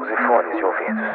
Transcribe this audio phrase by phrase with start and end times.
[0.00, 1.10] Use fones de ouvidos.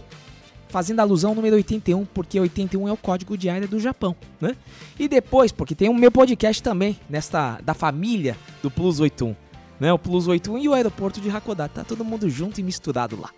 [0.68, 4.56] fazendo alusão ao número 81, porque 81 é o código de área do Japão, né?
[5.00, 9.34] E depois, porque tem o meu podcast também, nesta da família do Plus 81,
[9.80, 9.94] né?
[9.94, 13.30] O Plus 81 e o aeroporto de Hakodate, tá todo mundo junto e misturado lá.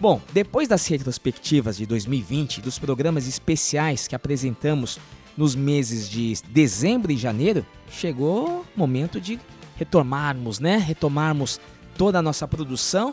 [0.00, 5.00] Bom, depois das retrospectivas de 2020, dos programas especiais que apresentamos
[5.36, 9.40] nos meses de dezembro e janeiro, chegou o momento de
[9.76, 10.76] retomarmos, né?
[10.76, 11.60] Retomarmos
[11.96, 13.12] toda a nossa produção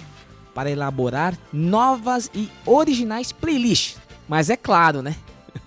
[0.53, 3.97] para elaborar novas e originais playlists.
[4.27, 5.15] Mas é claro, né?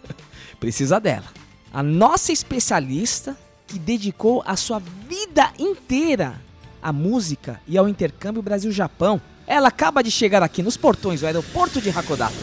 [0.60, 1.26] Precisa dela.
[1.72, 3.36] A nossa especialista
[3.66, 6.40] que dedicou a sua vida inteira
[6.80, 9.20] à música e ao intercâmbio Brasil-Japão.
[9.48, 12.36] Ela acaba de chegar aqui nos portões do aeroporto de Hakodate.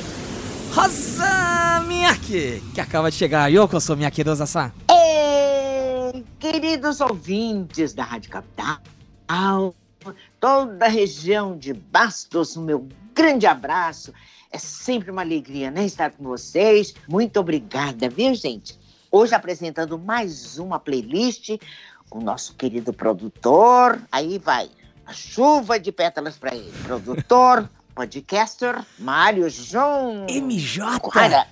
[0.73, 3.47] Rosa Miyake, que acaba de chegar.
[3.47, 4.73] Yoko, sou Miyake Rosa-san.
[4.89, 9.75] Ei, queridos ouvintes da Rádio Capital,
[10.39, 14.11] toda a região de Bastos, o meu grande abraço.
[14.51, 16.95] É sempre uma alegria, né, estar com vocês.
[17.07, 18.79] Muito obrigada, viu, gente?
[19.11, 21.51] Hoje apresentando mais uma playlist
[22.09, 24.01] com o nosso querido produtor.
[24.11, 24.72] Aí vai
[25.13, 26.71] chuva de pétalas para ele.
[26.83, 30.25] Produtor, podcaster, Mário João.
[30.29, 30.99] MJ!
[31.11, 31.47] Cara,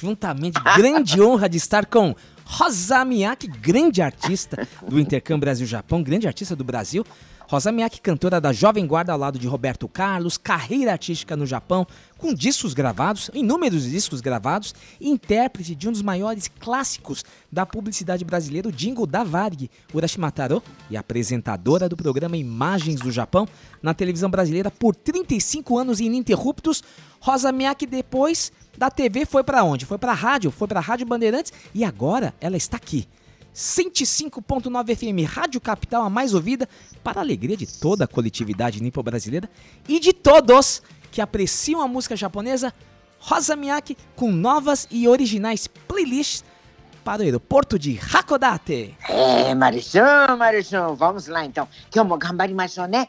[0.00, 2.14] Juntamente, grande honra de estar com
[2.44, 7.04] Rosa Miyake, grande artista do Intercâmbio Brasil-Japão, grande artista do Brasil.
[7.50, 11.86] Rosa Miyake, cantora da Jovem Guarda ao lado de Roberto Carlos, carreira artística no Japão,
[12.18, 18.68] com discos gravados, inúmeros discos gravados, intérprete de um dos maiores clássicos da publicidade brasileira,
[18.68, 23.48] o jingle da Varg, Urashimataro, e apresentadora do programa Imagens do Japão
[23.82, 26.82] na televisão brasileira por 35 anos ininterruptos.
[27.18, 29.86] Rosa Miyake depois da TV foi para onde?
[29.86, 33.08] Foi para rádio, foi para Rádio Bandeirantes e agora ela está aqui.
[33.58, 36.68] 105.9 FM, Rádio Capital, a mais ouvida,
[37.02, 39.50] para a alegria de toda a coletividade nipo brasileira
[39.88, 42.72] e de todos que apreciam a música japonesa
[43.18, 46.44] Rosa Miyake com novas e originais playlists
[47.02, 48.96] para o aeroporto de Hakodate.
[49.08, 51.66] É, Marichão, Marichão, vamos lá então.
[52.88, 53.08] Né?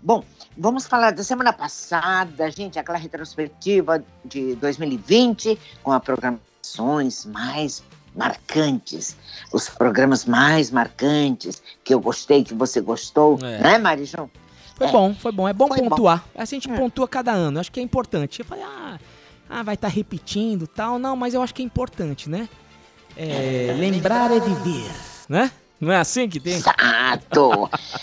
[0.00, 0.22] Bom,
[0.56, 7.82] vamos falar da semana passada, gente, aquela retrospectiva de 2020 com as programações mais
[8.16, 9.16] marcantes,
[9.52, 13.58] os programas mais marcantes que eu gostei, que você gostou, É.
[13.58, 14.30] né, Marijão?
[14.74, 14.92] Foi É.
[14.92, 15.48] bom, foi bom.
[15.48, 15.88] É bom Foi bom.
[15.90, 16.24] pontuar.
[16.34, 16.76] Assim a gente É.
[16.76, 17.60] pontua cada ano.
[17.60, 18.40] Acho que é importante.
[18.40, 18.98] Eu falei, ah,
[19.48, 20.98] ah vai estar repetindo tal.
[20.98, 22.48] Não, mas eu acho que é importante, né?
[23.16, 24.90] É, lembrar é viver,
[25.28, 25.50] né?
[25.80, 26.54] Não é assim que tem?
[26.54, 27.70] Exato!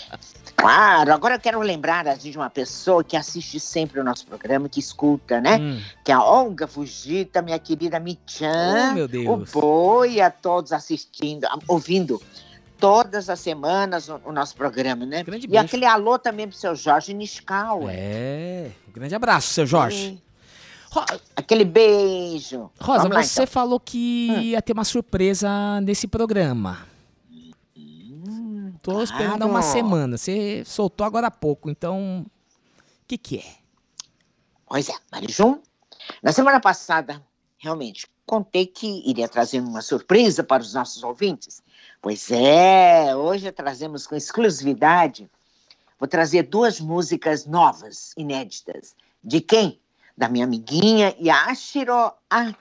[1.04, 4.68] Claro, agora eu quero lembrar assim, de uma pessoa que assiste sempre o nosso programa,
[4.68, 5.58] que escuta, né?
[5.58, 5.80] Hum.
[6.04, 8.90] Que é a Olga Fujita, minha querida Michan.
[8.90, 9.50] Oh, meu O Deus.
[9.52, 12.20] Boi, a todos assistindo, ouvindo
[12.78, 15.22] todas as semanas o, o nosso programa, né?
[15.22, 15.64] Grande e beijo.
[15.64, 17.82] aquele alô também pro seu Jorge Niscal.
[17.88, 18.70] É.
[18.88, 20.18] Um grande abraço, seu Jorge.
[20.90, 21.04] Ro-
[21.36, 22.70] Aquele beijo.
[22.80, 23.52] Rosa, lá, você então.
[23.52, 25.48] falou que ia ter uma surpresa
[25.82, 26.93] nesse programa.
[28.84, 29.50] Tô esperando há claro.
[29.50, 30.18] uma semana.
[30.18, 32.26] Você soltou agora há pouco, então.
[32.26, 33.54] O que, que é?
[34.66, 35.58] Pois é, Marijum,
[36.22, 37.22] na semana passada,
[37.56, 41.62] realmente, contei que iria trazer uma surpresa para os nossos ouvintes.
[42.02, 45.30] Pois é, hoje trazemos com exclusividade,
[45.98, 48.94] vou trazer duas músicas novas, inéditas.
[49.22, 49.80] De quem?
[50.14, 52.58] Da minha amiguinha Yashiro Aki,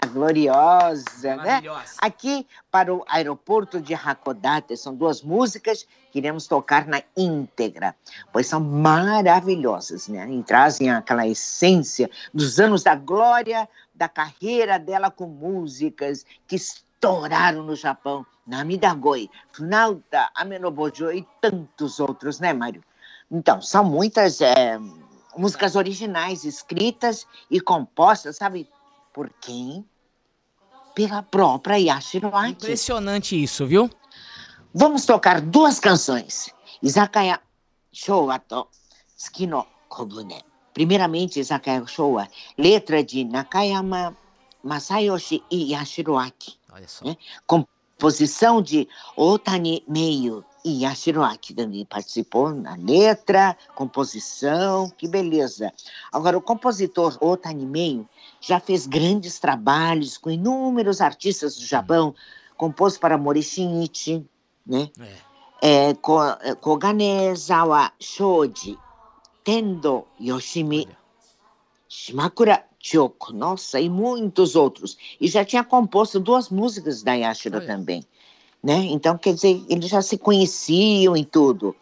[0.00, 1.62] a gloriosa, né?
[1.98, 7.94] Aqui para o aeroporto de Hakodate, são duas músicas que iremos tocar na íntegra,
[8.32, 10.30] pois são maravilhosas, né?
[10.30, 17.62] E trazem aquela essência dos anos da glória da carreira dela com músicas que estouraram
[17.62, 18.24] no Japão.
[18.46, 22.84] Namidagoi, Flauta, Amenobojo e tantos outros, né, Mário?
[23.30, 24.78] Então, são muitas é,
[25.34, 28.68] músicas originais escritas e compostas, sabe
[29.14, 29.86] por quem?
[30.94, 32.50] Pela própria Yashiro Aki.
[32.50, 33.88] Impressionante isso, viu?
[34.74, 36.52] Vamos tocar duas canções.
[36.82, 37.40] Izakaya
[37.92, 38.68] Showa to
[39.16, 40.42] Tsuki no Kobune.
[40.74, 42.28] Primeiramente, Izakaya Showa,
[42.58, 44.16] letra de Nakayama
[44.62, 46.58] Masayoshi e Yashiro Aki.
[46.72, 47.08] Olha só.
[47.08, 47.16] É.
[47.46, 55.72] Composição de Otani Meio e Yashiro Aki também participou na letra, composição, que beleza.
[56.12, 58.08] Agora, o compositor Otani Meio
[58.46, 62.14] já fez grandes trabalhos com inúmeros artistas do Japão,
[62.56, 64.24] compôs para Mori Shinichi,
[64.66, 64.90] né?
[65.00, 65.88] É.
[65.90, 68.78] É, Ko- é, Koganezawa Shoji,
[69.42, 70.96] Tendo Yoshimi, Olha.
[71.88, 74.98] Shimakura Choko, nossa, e muitos outros.
[75.18, 77.66] E já tinha composto duas músicas da Yashiro Olha.
[77.66, 78.04] também.
[78.62, 78.76] Né?
[78.90, 81.74] Então, quer dizer, eles já se conheciam e tudo.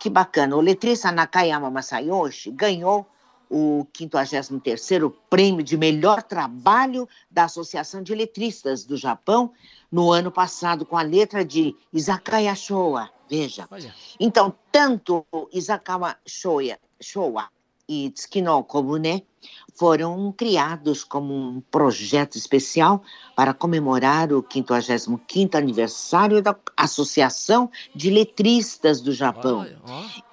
[0.00, 0.56] Que bacana.
[0.56, 3.06] O letrista Nakayama Masayoshi ganhou
[3.54, 9.52] o 53º prêmio de melhor trabalho da Associação de Letristas do Japão
[9.90, 13.10] no ano passado com a letra de Izakaya Showa.
[13.28, 13.68] Veja.
[13.70, 13.94] Olha.
[14.18, 17.48] Então, tanto Izakawa Shoya, Showa
[17.86, 19.26] e Tsukino Kobune
[19.74, 23.02] foram criados como um projeto especial
[23.36, 30.31] para comemorar o 55º aniversário da Associação de Letristas do Japão Olha, ó.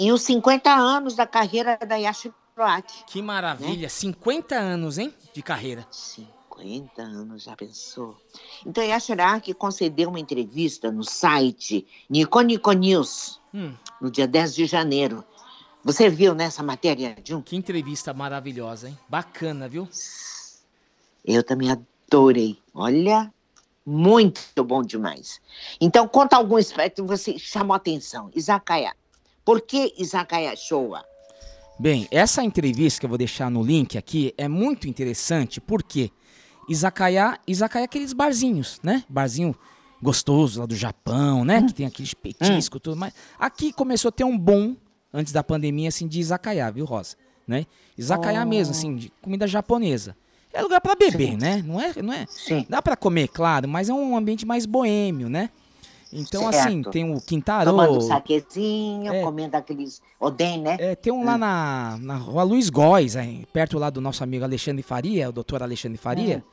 [0.00, 3.04] E os 50 anos da carreira da Yashiro Aki.
[3.06, 3.86] Que maravilha.
[3.90, 5.12] 50 anos, hein?
[5.34, 5.86] De carreira.
[5.90, 8.16] 50 anos, já pensou?
[8.64, 14.54] Então, Yashiro Aki concedeu uma entrevista no site Nico Nico News Hum, no dia 10
[14.54, 15.22] de janeiro.
[15.84, 17.42] Você viu nessa matéria, Jun?
[17.42, 18.98] que entrevista maravilhosa, hein?
[19.08, 19.88] Bacana, viu?
[21.24, 22.58] Eu também adorei.
[22.72, 23.32] Olha,
[23.84, 25.40] muito bom demais.
[25.80, 28.30] Então, conta algum aspecto que você chamou a atenção.
[28.34, 28.94] Izakaya.
[29.50, 31.04] Por que Izakaya Showa?
[31.76, 36.08] Bem, essa entrevista que eu vou deixar no link aqui é muito interessante porque
[36.68, 39.02] Izakaya, Izakaya é aqueles barzinhos, né?
[39.08, 39.52] Barzinho
[40.00, 41.64] gostoso lá do Japão, né?
[41.66, 43.12] Que tem aqueles petiscos e tudo mais.
[43.40, 44.76] Aqui começou a ter um bom,
[45.12, 47.16] antes da pandemia, assim, de Izakaya, viu, Rosa?
[47.44, 47.66] Né?
[47.98, 48.48] Izakaya Oh.
[48.48, 50.16] mesmo, assim, de comida japonesa.
[50.52, 51.60] É lugar pra beber, né?
[51.66, 52.24] Não é, não é?
[52.28, 52.64] Sim.
[52.68, 55.50] Dá pra comer, claro, mas é um ambiente mais boêmio, né?
[56.12, 56.66] Então, Certo.
[56.66, 59.22] assim, tem o Quintaro, Tomando um saquezinho, É.
[59.22, 60.76] comendo aqueles oden, né?
[60.80, 64.42] é, tem um lá na, na rua Luiz Góes, aí, perto lá do nosso amigo
[64.44, 66.44] Alexandre Faria, o doutor Alexandre Faria.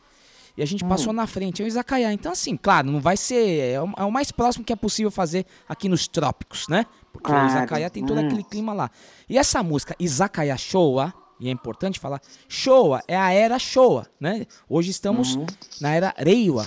[0.55, 2.11] E a gente passou na frente, é o Izakaya.
[2.11, 3.73] Então, assim, claro, não vai ser.
[3.73, 6.85] É o, é o mais próximo que é possível fazer aqui nos trópicos, né?
[7.13, 7.45] Porque Claro.
[7.45, 8.25] o Izakaya tem todo Hum.
[8.25, 8.89] aquele clima lá.
[9.29, 14.47] E essa música, Izakaya Showa, e é importante falar, Showa é a era Showa, né?
[14.67, 15.37] Hoje estamos
[15.79, 16.65] na era Reiwa.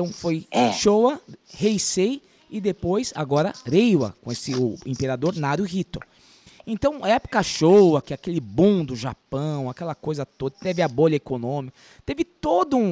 [0.00, 0.70] Então foi É.
[0.72, 1.20] Showa,
[1.60, 5.98] Heisei e depois agora Reiwa, com esse o imperador Naruhito.
[6.64, 11.16] Então, época Showa, que é aquele boom do Japão, aquela coisa toda, teve a bolha
[11.16, 11.74] econômica,
[12.06, 12.88] teve todo um,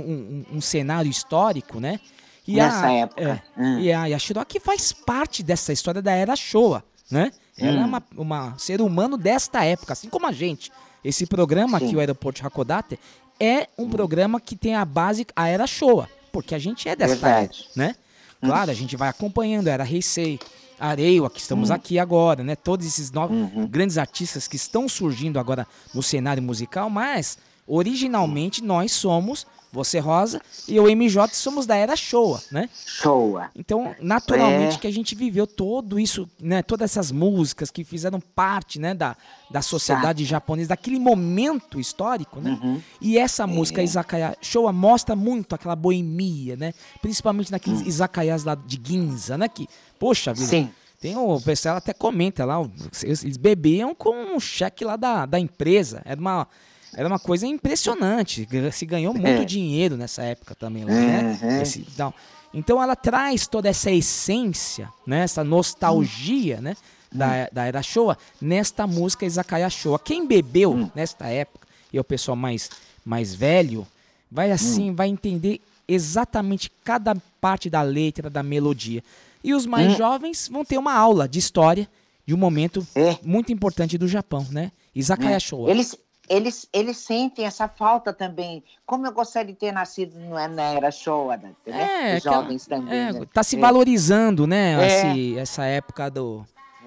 [0.50, 2.00] um- um cenário histórico, né?
[2.48, 3.22] E Nessa a, época.
[3.22, 3.78] é, Hum.
[3.78, 7.30] E a Yashiroki faz parte dessa história da era Showa, né?
[7.56, 7.86] Ela é Hum.
[7.86, 10.72] uma, uma ser humano desta época, assim como a gente.
[11.04, 11.96] Esse programa aqui, Sim.
[11.96, 12.98] o Aeroporto Hakodate,
[13.38, 17.26] é um programa que tem a base, a era Showa, porque a gente é desta
[17.26, 17.66] era, Verdade.
[17.75, 17.97] né?
[18.43, 20.38] Claro, a gente vai acompanhando, era Heisei,
[20.78, 22.55] Areiwa, que estamos aqui agora, né?
[22.55, 23.38] Todos esses novos
[23.71, 30.40] grandes artistas que estão surgindo agora no cenário musical, mas originalmente nós somos, você Rosa
[30.66, 32.68] e eu MJ somos da era Showa, né?
[32.87, 33.50] Showa.
[33.54, 34.78] Então, naturalmente É.
[34.78, 36.62] que a gente viveu todo isso, né?
[36.62, 38.94] Todas essas músicas que fizeram parte, né?
[38.94, 39.16] Da,
[39.50, 42.58] da sociedade japonesa, daquele momento histórico, né?
[42.62, 42.80] Uhum.
[43.00, 46.73] E essa música, Izakaya Showa, mostra muito aquela boemia, né?
[47.02, 49.49] Principalmente naqueles izakayas lá de Ginza, né?
[49.49, 49.68] Que,
[49.99, 50.70] poxa vida, Sim.
[51.00, 52.70] tem o pessoal até comenta lá, o-
[53.02, 56.00] eles eles bebiam com um cheque lá da, da empresa.
[56.04, 56.46] Era uma,
[56.95, 58.47] era uma coisa impressionante.
[58.73, 59.45] Se ganhou muito É.
[59.45, 61.38] dinheiro nessa época também lá, né?
[61.43, 61.61] Uhum.
[61.62, 62.12] Esse- então,
[62.55, 65.21] então ela traz toda essa essência, né?
[65.21, 66.76] Essa nostalgia, né?
[67.12, 69.99] Da, da era Showa, nesta música Izakaya Showa.
[69.99, 72.69] Quem bebeu nesta época, e é o pessoal mais,
[73.05, 73.87] mais velho,
[74.31, 79.02] vai assim, vai entender exatamente cada parte da letra, da melodia.
[79.43, 81.88] E os mais jovens vão ter uma aula de história
[82.26, 83.16] de um momento É.
[83.23, 84.73] muito importante do Japão, né?
[84.95, 85.71] Izakaya Showa.
[85.71, 85.95] Eles,
[86.28, 88.62] eles, eles sentem essa falta também.
[88.85, 90.16] Como eu gostaria de ter nascido
[90.49, 91.50] na, era Showa, né?
[91.66, 92.95] É, Os aquela- jovens também.
[92.99, 93.21] é, né?
[93.33, 93.59] tá se É.
[93.61, 94.75] valorizando, né?
[94.83, 94.87] É.
[94.87, 96.45] esse- essa época do,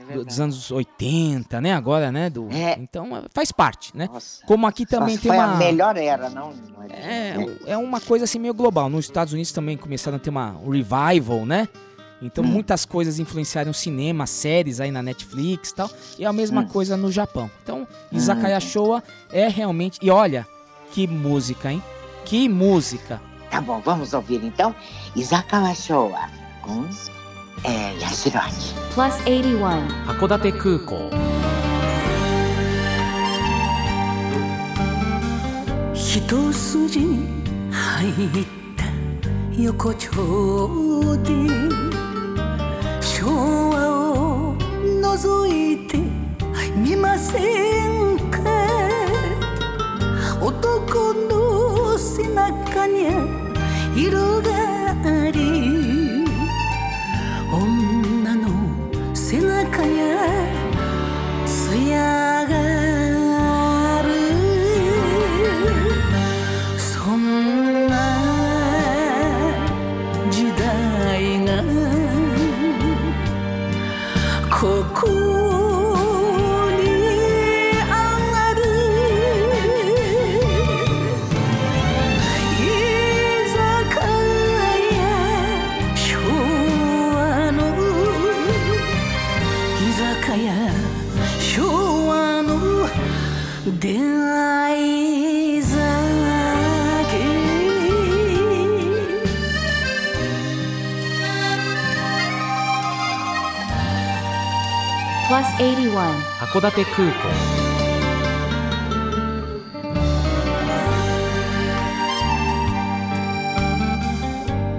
[0.10, 1.74] É do- dos anos 80, né?
[1.74, 2.30] Agora, né?
[2.30, 2.74] Do, É.
[2.80, 4.08] Então faz parte, né?
[4.12, 4.46] Nossa.
[4.46, 5.54] Como aqui também tem foi uma.
[5.54, 6.54] a melhor era, não?
[6.54, 7.36] não É,
[7.68, 8.90] é uma coisa assim meio global.
[8.90, 11.68] Nos Estados Unidos também começaram a ter uma um revival, né?
[12.23, 12.49] Então Hum.
[12.49, 15.91] muitas coisas influenciaram o cinema, séries aí na Netflix e tal.
[16.19, 16.69] E a mesma Hum.
[16.69, 17.51] coisa no Japão.
[17.63, 19.99] Então, Izakaya Showa é realmente.
[20.03, 20.47] E olha,
[20.93, 21.83] que música, hein?
[22.25, 23.21] Que música!
[23.51, 24.75] Tá bom, vamos ouvir então
[25.15, 26.29] Izakawa Showa
[26.63, 26.87] com
[27.63, 28.75] é, Yashiroki.
[28.95, 29.87] plus 81.
[30.07, 31.11] 函館空港
[35.95, 37.19] 一筋
[37.71, 38.09] 入
[38.43, 38.47] っ
[38.77, 38.85] た
[39.63, 41.98] 横丁で
[43.20, 43.76] 昭和
[44.14, 45.98] を覗いて
[46.74, 47.38] みませ
[47.86, 48.40] んか？
[50.42, 53.08] 男の背中に
[53.94, 54.48] 色が
[55.04, 56.24] あり
[57.52, 58.48] 女の
[59.14, 60.00] 背中に
[61.46, 62.79] 艶が
[106.40, 107.30] 函館空港。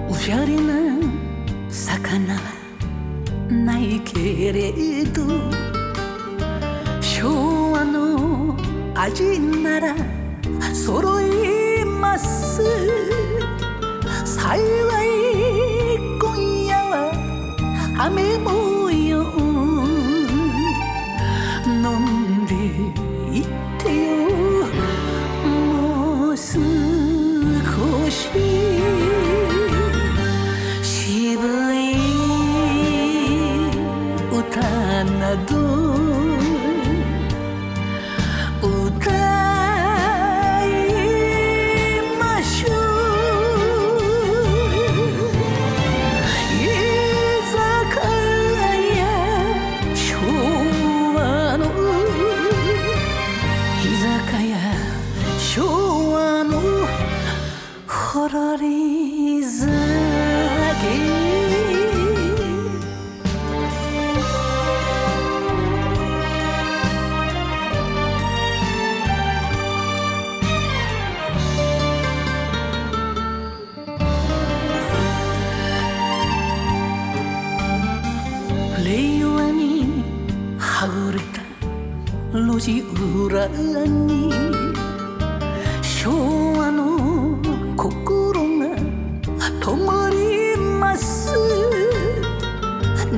[0.09, 0.73] おしゃれな
[1.69, 2.41] 魚は
[3.49, 4.71] ないけれ
[5.05, 5.70] ど
[9.11, 10.20] 가진 마라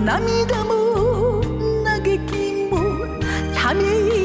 [0.02, 1.40] 涙も
[1.84, 3.06] 嘆きも
[3.54, 4.21] ため息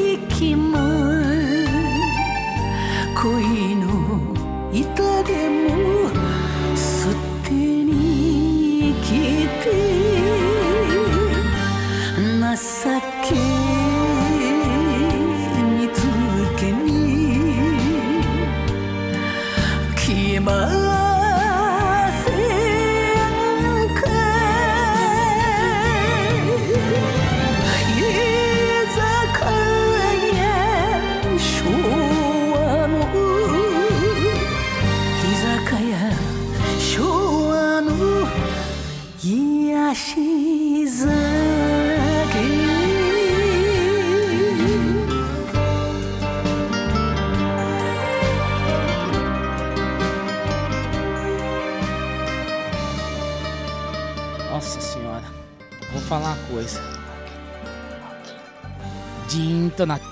[59.78, 60.06] となった。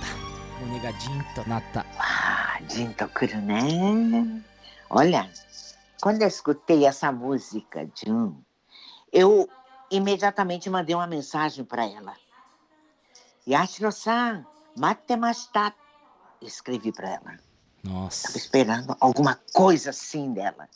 [0.65, 1.85] 胸がジーンとなった。
[1.99, 4.43] Ah, Dinto cru, né?
[4.89, 5.29] Olha,
[6.01, 8.35] quando eu escutei essa música, Jun,
[9.13, 9.49] eu
[9.91, 12.15] imediatamente mandei uma mensagem para ela.
[13.47, 14.45] Yashiro-san,
[14.77, 15.75] matemashita.
[16.41, 17.39] Escrevi para ela.
[17.85, 18.27] Nossa.
[18.27, 20.69] Estava esperando alguma coisa assim dela.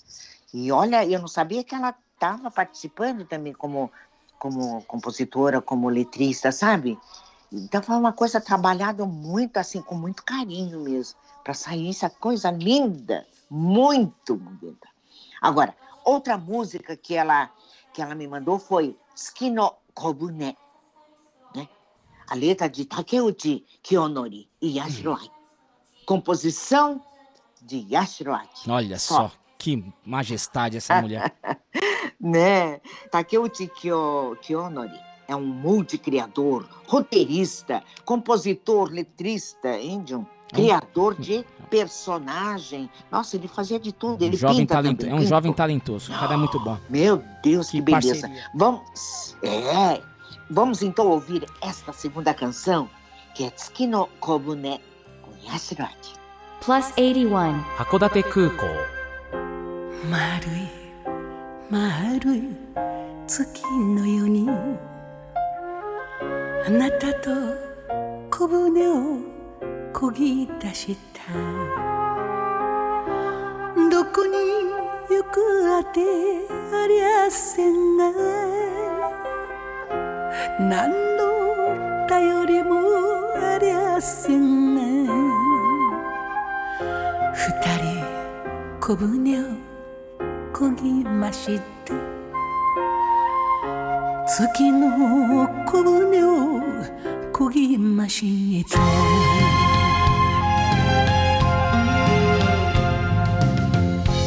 [0.53, 3.91] E olha, eu não sabia que ela estava participando também como,
[4.38, 6.99] como compositora, como letrista, sabe?
[7.51, 12.50] Então foi uma coisa trabalhada muito assim, com muito carinho mesmo, para sair essa coisa
[12.50, 14.88] linda, muito bonita.
[15.41, 17.51] Agora, outra música que ela
[17.93, 20.58] que ela me mandou foi Skino Kobune,
[21.53, 21.67] né?
[22.29, 25.29] A letra de Takeuchi Kiyonori e Yashiro Ai.
[26.05, 27.03] Composição
[27.62, 28.31] de Yashiro.
[28.70, 31.35] Olha só, que majestade essa mulher.
[32.18, 32.79] né?
[33.11, 42.89] Takeuchi Kyo, Kiyonori é um multicriador, roteirista, compositor, letrista, índio, é criador de personagem.
[43.09, 44.25] Nossa, ele fazia de tudo.
[44.25, 45.29] Ele um jovem pinta talento, também, É um pinto.
[45.29, 46.11] jovem talentoso.
[46.11, 46.77] O cara é muito bom.
[46.89, 48.29] Meu Deus, que, que beleza.
[48.55, 50.01] Vamos, é,
[50.50, 52.89] vamos então ouvir esta segunda canção,
[53.33, 54.81] que é Tsuki no Kobune
[55.22, 56.13] Koyashiraki.
[56.59, 57.63] Plus 81.
[57.79, 58.67] Hakodate Kukou.
[60.09, 60.67] Marui,
[61.70, 62.50] marui,
[63.27, 64.46] tsuki no yoni.
[66.64, 67.32] あなたと
[68.30, 69.18] 小舟を
[69.92, 71.34] こぎ出した。
[73.90, 74.38] どこに
[75.10, 75.42] 行く
[75.76, 76.00] あて
[76.72, 78.12] ありゃせんが。
[80.60, 82.82] 何の頼りも
[83.36, 84.82] ありゃせんが。
[87.34, 88.06] 二人
[88.80, 89.44] 小舟を
[90.54, 92.21] こぎました。
[94.33, 94.87] 月の
[95.65, 96.61] 小舟を
[97.33, 98.79] こぎました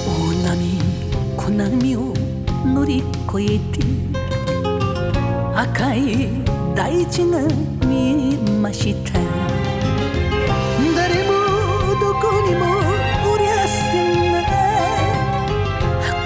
[0.07, 0.13] 大
[0.45, 0.79] 波
[1.39, 2.13] 小波を
[2.67, 3.81] 乗り越えて
[5.57, 6.29] 赤い
[6.75, 7.41] 大地が
[7.87, 9.15] 見えました。
[10.95, 11.31] 誰も
[11.99, 12.63] どこにも
[13.33, 13.73] おりゃせ
[14.13, 14.37] んが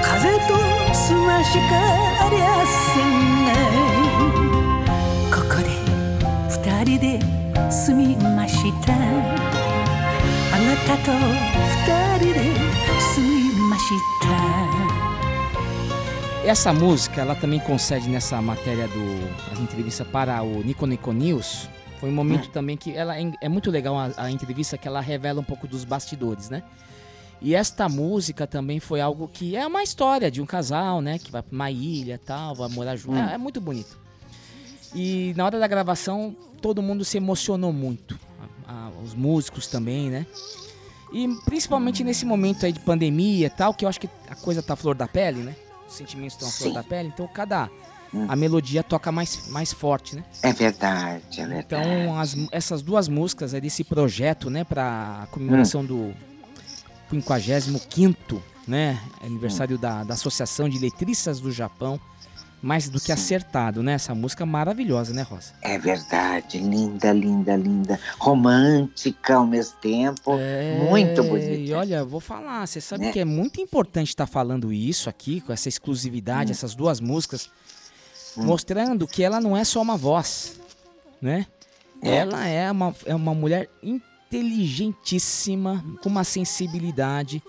[0.02, 0.58] 風と
[0.92, 2.08] 砂しか
[7.88, 8.97] 住みましたあ
[10.60, 12.39] なたと二人で
[13.15, 13.84] 住みまし
[14.21, 14.34] た
[16.45, 21.69] Essa música, ela também concede nessa matéria do as entrevistas para o Nico Nico News.
[22.01, 24.99] Foi um momento também que ela é, é muito legal a, a entrevista que ela
[24.99, 26.62] revela um pouco dos bastidores, né?
[27.41, 31.17] E esta música também foi algo que é uma história de um casal, né?
[31.17, 33.17] Que vai pra uma ilha e tal, vai morar junto.
[33.17, 33.97] É, é muito bonito.
[34.93, 38.18] E na hora da gravação, todo mundo se emocionou muito.
[38.66, 40.27] A- a- os músicos também, né?
[41.12, 44.62] E principalmente nesse momento aí de pandemia e tal, que eu acho que a coisa
[44.62, 45.57] tá à flor da pele, né?
[45.88, 46.75] Os sentimentos estão à flor Sim.
[46.75, 47.71] da pele, então cada.
[48.27, 50.25] A melodia toca mais, mais forte, né?
[50.42, 51.88] É verdade, é verdade.
[51.88, 56.14] Então, as- essas duas músicas é desse projeto, né, para comemoração do
[57.11, 62.01] 55º, né, aniversário da, da Associação de Letristas do Japão,
[62.61, 63.12] mais do que Sim.
[63.12, 63.92] acertado, né?
[63.92, 65.53] Essa música maravilhosa, né, Rosa?
[65.62, 68.01] É verdade, linda, linda, linda.
[68.18, 70.33] Romântica ao mesmo tempo.
[70.88, 71.79] Muito E bonita.
[71.79, 73.12] olha, vou falar, você sabe Né?
[73.12, 77.49] que é muito importante estar falando isso aqui, com essa exclusividade, essas duas músicas,
[78.37, 80.61] mostrando que ela não é só uma voz,
[81.23, 81.47] né?
[82.03, 82.16] É.
[82.16, 87.42] Ela é uma, é uma mulher inteligentíssima, com uma sensibilidade.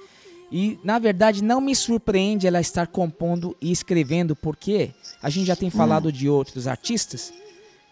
[0.52, 4.90] E, na verdade, não me surpreende ela estar compondo e escrevendo, porque
[5.22, 7.34] a gente já tem falado de outros artistas.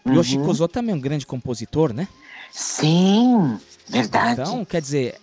[0.06, 2.08] Yoshi Kozo também é um grande compositor, né?
[2.50, 4.40] Sim, verdade.
[4.40, 5.20] Então, quer dizer,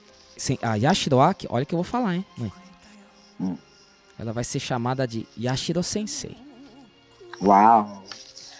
[0.61, 2.51] a Yashiro Aki, olha o que eu vou falar, hein, mãe?
[3.39, 3.57] Hum.
[4.17, 6.37] Ela vai ser chamada de Yashiro Sensei.
[7.41, 8.03] Uau!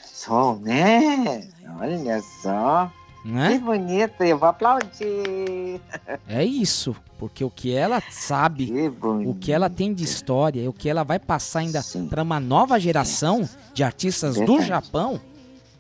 [0.06, 1.48] Só, né?
[1.80, 2.92] Olha só.
[3.26, 3.58] Que Né?
[3.58, 5.82] bonito, eu vou aplaudir.
[6.28, 8.88] É isso, porque o que ela sabe, Que
[9.28, 12.80] o que ela tem de história, o que ela vai passar ainda para uma nova
[12.80, 14.68] geração de artistas do Verdade.
[14.68, 15.20] Japão,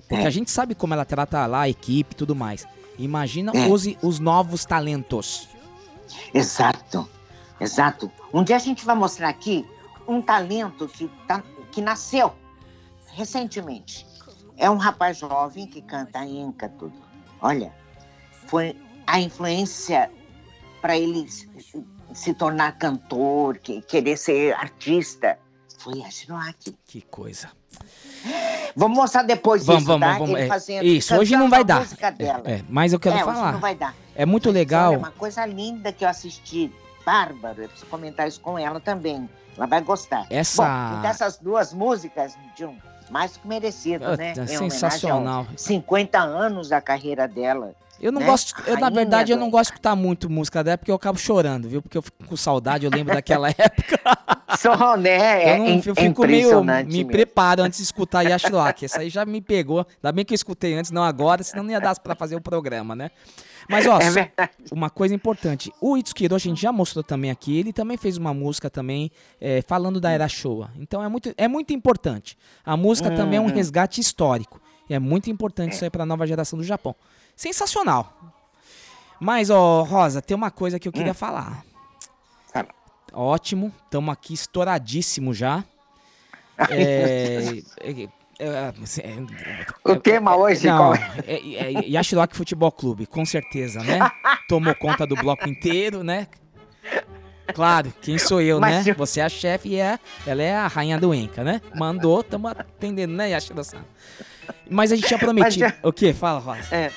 [0.09, 0.27] porque É.
[0.27, 2.67] a gente sabe como ela trata lá a equipe e tudo mais.
[2.97, 3.67] Imagina É.
[3.67, 5.47] os, os novos talentos.
[6.33, 7.07] Exato,
[7.61, 8.11] exato.
[8.33, 9.63] Um dia a gente vai mostrar aqui
[10.07, 12.33] um talento que, tá, que nasceu
[13.13, 14.03] recentemente.
[14.57, 17.05] É um rapaz jovem que canta enca tudo.
[17.41, 17.71] Olha,
[18.47, 20.09] foi a influência
[20.81, 21.27] para ele
[22.13, 25.37] se, tornar cantor, que, querer ser artista.
[25.79, 26.75] Foi a Shiroaki.
[26.85, 27.49] Que coisa.
[28.75, 30.17] Vamos mostrar depois Vamos, isso, vamos, tá?
[30.17, 30.39] vamos.
[30.39, 31.83] É, fazendo- isso, hoje não vai dar.
[32.45, 33.51] É, é, mas eu quero É, falar.
[33.53, 33.95] não vai dar.
[34.15, 34.89] É muito Mas, legal.
[34.91, 36.71] Olha, uma coisa linda que eu assisti,
[37.05, 39.29] Bárbaro, eu preciso comentar isso com ela também.
[39.55, 40.25] Ela vai gostar.
[40.29, 42.65] Essa- Bom, então essas duas músicas, de
[43.09, 44.33] mais que merecido, É, né?
[44.37, 45.47] é sensacional.
[45.55, 47.73] 50 anos da carreira dela.
[48.01, 48.27] Eu não né?
[48.27, 51.17] gosto, eu, na verdade, eu não gosto de escutar muito música dela porque eu acabo
[51.17, 51.81] chorando, viu?
[51.81, 53.99] Porque eu fico com saudade, eu lembro daquela época.
[54.59, 55.43] Só, né?
[55.43, 56.39] É, eu, não, im- eu é fico meio.
[56.41, 57.11] impressionante Me mesmo.
[57.11, 58.83] preparo antes de escutar Yashiroaki.
[58.83, 59.87] Essa aí já me pegou.
[59.95, 62.41] Ainda bem que eu escutei antes, não agora, senão não ia dar pra fazer o
[62.41, 63.09] programa, né?
[63.69, 65.71] Mas, ó, É uma coisa importante.
[65.81, 67.57] O Itsuki Hiroshi, a gente já mostrou também aqui.
[67.57, 70.71] Ele também fez uma música também é, falando da era Showa.
[70.77, 72.37] Então é muito, é muito importante.
[72.63, 73.53] A música também é um Uhum.
[73.53, 74.61] resgate histórico.
[74.89, 76.95] E é muito importante isso aí pra nova geração do Japão.
[77.35, 78.13] Sensacional.
[79.19, 81.63] Mas, ó, Rosa, tem uma coisa que eu queria falar.
[82.53, 82.67] Fala.
[83.13, 85.63] Ótimo, estamos aqui estouradíssimo já.
[86.69, 88.07] É, é, é, é,
[89.83, 93.99] O tema hoje não, qual é, é, é Futebol Clube, com certeza, né?
[94.47, 96.27] Tomou conta do bloco inteiro, né?
[97.53, 98.91] Claro, quem sou eu, Mas né?
[98.91, 101.61] eu- Você é a chefe e é, ela é a rainha do Enca, né?
[101.75, 103.83] Mandou, estamos atendendo, né, Yashiro-san?
[104.69, 105.65] Mas a gente tinha prometido.
[105.65, 106.13] Mas O quê?
[106.13, 106.75] Fala, Rosa.
[106.75, 106.91] É.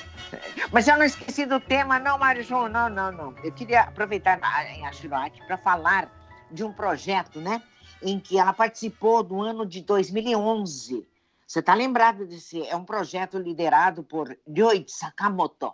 [0.71, 3.35] Mas eu não esqueci do tema, não, Marijo, não, não, não.
[3.43, 6.09] Eu queria aproveitar a a Shiroaki para falar
[6.51, 7.61] de um projeto, né?
[8.01, 11.05] Em que ela participou do ano de 2011.
[11.49, 12.61] Você está lembrado desse?
[12.67, 15.73] É um projeto liderado por Ryoichi Sakamoto.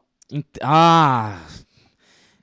[0.63, 1.38] Ah,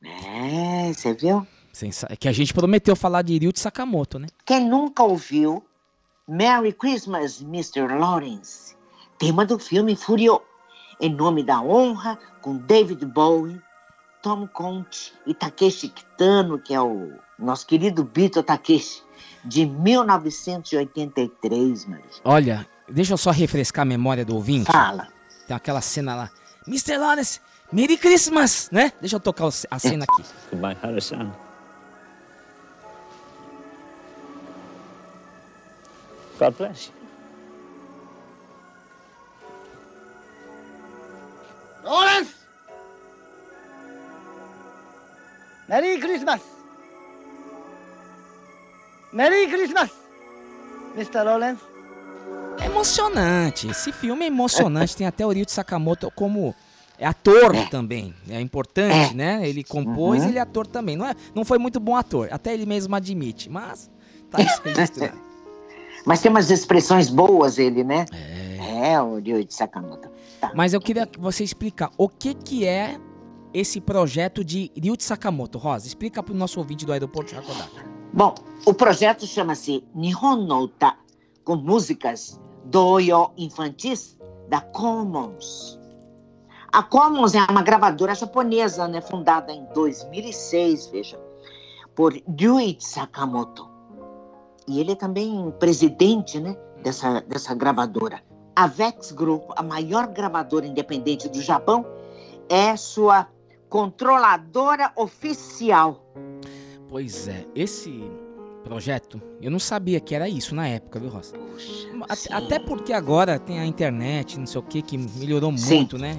[0.05, 1.47] É, você viu?
[1.73, 4.27] sensa- é que a gente prometeu falar de Ryuichi Sakamoto, né?
[4.45, 5.65] Quem nunca ouviu
[6.29, 7.87] Merry Christmas, Mr.
[7.99, 8.77] Lawrence,
[9.19, 10.43] tema do filme Furio,
[11.01, 13.59] em nome da honra, com David Bowie,
[14.23, 19.03] Tom Conte e Takeshi Kitano, que é o nosso querido Bito Takeshi,
[19.45, 22.05] de 1983, Maria.
[22.25, 24.71] Olha, deixa eu só refrescar a memória do ouvinte.
[24.71, 25.09] Fala.
[25.47, 26.31] Tem aquela cena lá.
[26.67, 26.97] Mr.
[26.97, 27.41] Lawrence,
[27.73, 28.93] Merry Christmas, né?
[29.01, 30.23] Deixa eu tocar a cena aqui.
[30.51, 31.33] Goodbye, Harrison.
[36.39, 37.03] God bless you.
[41.85, 42.35] Lawrence!
[45.69, 46.41] Merry Christmas!
[49.13, 49.91] Merry Christmas!
[50.97, 51.25] Mr.
[51.25, 51.72] Lawrence?
[52.61, 53.69] É emocionante.
[53.69, 54.97] Esse filme é emocionante.
[54.97, 56.55] Tem até o Ryuichi Sakamoto como
[56.99, 58.15] é ator também.
[58.29, 59.15] É importante, É.
[59.15, 59.49] né?
[59.49, 60.29] Ele compôs, Uhum.
[60.29, 60.97] ele é ator também.
[60.97, 62.29] Não, é, não foi muito bom ator.
[62.31, 63.49] Até ele mesmo admite.
[63.51, 63.91] Mas
[64.31, 65.19] tá registrado.
[66.05, 68.07] Mas tem umas expressões boas ele, né?
[68.83, 70.09] É, o Ryoichi Sakamoto.
[70.41, 70.51] Tá.
[70.55, 72.99] Mas eu queria que você explicar o que que é
[73.55, 75.59] esse projeto de Ryuichi Sakamoto.
[75.59, 77.85] Rosa, explica pro nosso ouvinte do aeroporto de Hakodate.
[78.13, 78.35] Bom,
[78.67, 80.95] o projeto chama-se Nihon no Uta,
[81.45, 85.79] com músicas doyo infantis da Commons.
[86.73, 91.21] A Commons é uma gravadora japonesa, né, fundada em 2006, veja,
[91.95, 93.69] por Ryuichi Sakamoto.
[94.67, 98.23] E ele é também presidente, né, dessa, dessa gravadora.
[98.57, 101.85] A Vex Group, a maior gravadora independente do Japão,
[102.49, 103.27] é sua
[103.69, 106.03] controladora oficial.
[106.89, 108.11] Pois é, esse
[108.73, 111.37] projeto, eu não sabia que era isso na época, viu, Rosa?
[111.37, 115.75] Puxa, Até, porque agora tem a internet, não sei o que, que melhorou Sim.
[115.77, 116.17] muito, né?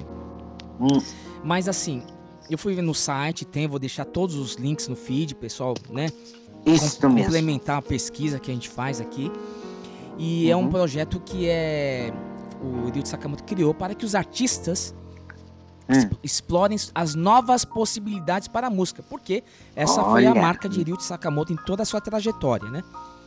[0.80, 0.98] Hum.
[1.42, 2.02] Mas assim,
[2.48, 6.06] eu fui no site, tem, vou deixar todos os links no feed, pessoal, né?
[6.64, 7.24] Isso com- mesmo.
[7.24, 9.30] complementar a pesquisa que a gente faz aqui.
[10.16, 10.68] E é um Uhum.
[10.70, 12.12] projeto que é
[12.62, 14.94] o Ryuichi Sakamoto criou para que os artistas
[15.88, 19.42] es- explorem as novas possibilidades para a música, porque
[19.76, 20.40] essa foi a Olha.
[20.40, 22.82] marca de Ryuichi Sakamoto em toda a sua trajetória, né?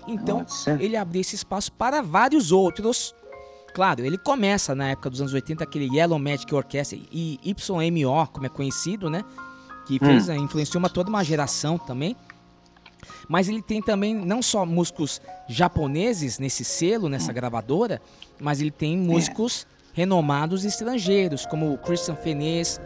[0.07, 0.71] Então, Nossa.
[0.81, 3.13] ele abriu esse espaço para vários outros.
[3.73, 8.45] Claro, ele começa na época dos anos 80 aquele Yellow Magic Orchestra e YMO, como
[8.45, 9.23] é conhecido, né?
[9.85, 10.35] Que fez, Hum.
[10.35, 12.15] influenciou uma, toda uma geração também.
[13.27, 18.01] Mas ele tem também não só músicos japoneses nesse selo, nessa gravadora,
[18.39, 19.67] mas ele tem músicos
[19.97, 22.79] renomados estrangeiros, como o Christian Fenez.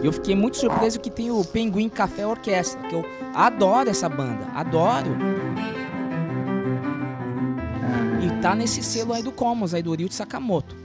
[0.00, 4.46] Eu fiquei muito surpreso que tem o Penguin Café Orquestra, que eu adoro essa banda,
[4.54, 5.16] adoro.
[8.22, 10.76] E tá nesse selo aí do Commons, aí do Ryuichi Sakamoto.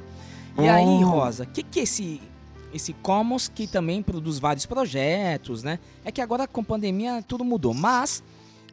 [0.58, 1.06] E aí, Oh.
[1.06, 2.20] Rosa, o que que é esse
[2.74, 5.78] esse Commons que também produz vários projetos, né?
[6.04, 8.24] É que agora com pandemia tudo mudou, mas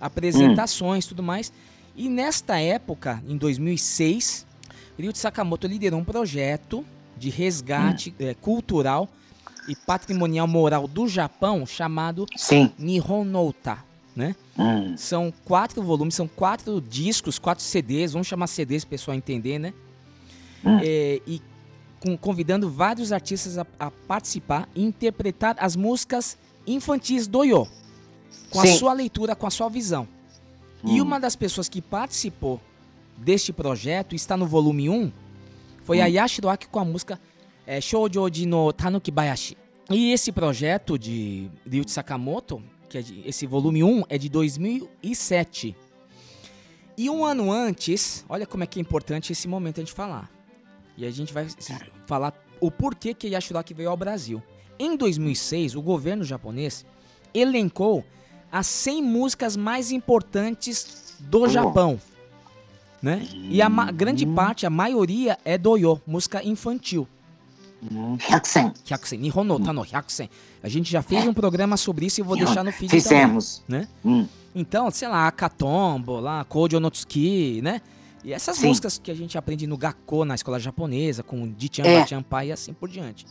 [0.00, 1.52] apresentações, tudo mais.
[1.96, 4.46] E nesta época, em 2006,
[4.98, 6.84] Ryuichi Sakamoto liderou um projeto
[7.16, 9.08] de resgate eh, cultural
[9.68, 12.70] e patrimonial moral do Japão chamado Sim.
[12.78, 13.78] Nihon no Uta,
[14.14, 14.36] né?
[14.58, 14.94] Hum.
[14.96, 19.58] São quatro volumes, são quatro discos, quatro CDs, vamos chamar CDs para o pessoal entender,
[19.58, 19.72] né?
[20.82, 21.40] É, e
[22.00, 27.66] com- convidando vários artistas a, a participar e interpretar as músicas infantis do Yo,
[28.50, 28.76] com a Sim.
[28.78, 30.06] sua leitura, com a sua visão.
[30.84, 32.60] E uma das pessoas que participou
[33.16, 35.10] deste projeto, está no volume 1,
[35.84, 37.20] foi a Yashiro Aki com a música
[37.66, 39.56] é, Shoujoji no Tanuki Bayashi.
[39.90, 45.76] E esse projeto de Ryuichi Sakamoto, que é de- esse volume 1, é de 2007.
[46.98, 50.30] E um ano antes, olha como é que é importante esse momento a gente falar.
[50.96, 51.46] E a gente vai
[52.06, 54.42] falar o porquê que Yashiro Aki veio ao Brasil.
[54.78, 56.84] Em 2006, o governo japonês
[57.34, 58.04] elencou
[58.58, 61.48] as 100 músicas mais importantes do Oh.
[61.48, 62.00] Japão.
[63.02, 63.26] Né?
[63.32, 67.06] E a ma- grande parte, a maioria é do Yo, música infantil.
[68.28, 68.72] Hyakusen.
[68.88, 70.28] Hyakusen, Nihon no Tano Hyakusen.
[70.62, 73.62] A gente já fez um programa sobre isso e vou deixar no feed Fizemos.
[73.66, 73.88] também, né?
[74.04, 74.26] Hum.
[74.54, 77.80] Então, sei lá, Akatombo, lá, Kojo no Tsuki, né?
[78.24, 78.68] E essas Sim.
[78.68, 82.00] músicas que a gente aprende no Gakko, na escola japonesa, com Dichan, É.
[82.00, 83.24] Bachanpai e assim por diante.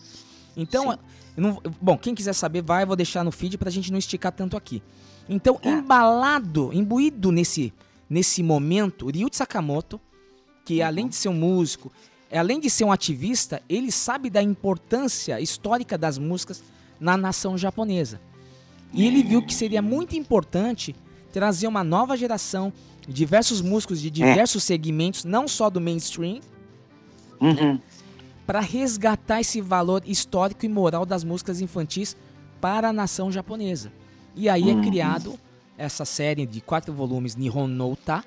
[0.55, 0.97] Então,
[1.35, 4.55] não- bom, quem quiser saber, vai, vou deixar no feed pra gente não esticar tanto
[4.55, 4.81] aqui.
[5.27, 5.69] Então, É.
[5.69, 7.73] embalado, imbuído nesse,
[8.09, 9.99] nesse momento, Ryuichi Sakamoto,
[10.63, 10.87] que Uhum.
[10.87, 11.91] além de ser um músico,
[12.31, 16.63] além de ser um ativista, ele sabe da importância histórica das músicas
[16.99, 18.19] na nação japonesa.
[18.93, 20.95] E ele viu que seria muito importante
[21.31, 22.71] trazer uma nova geração,
[23.07, 26.39] diversos músicos de diversos segmentos, não só do mainstream,
[27.41, 27.79] Uhum.
[28.47, 32.15] para resgatar esse valor histórico e moral das músicas infantis
[32.61, 33.91] para a nação japonesa.
[34.35, 34.81] E aí é Uhum.
[34.83, 35.39] criado
[35.77, 38.23] essa série de quatro volumes Nihon no Uta,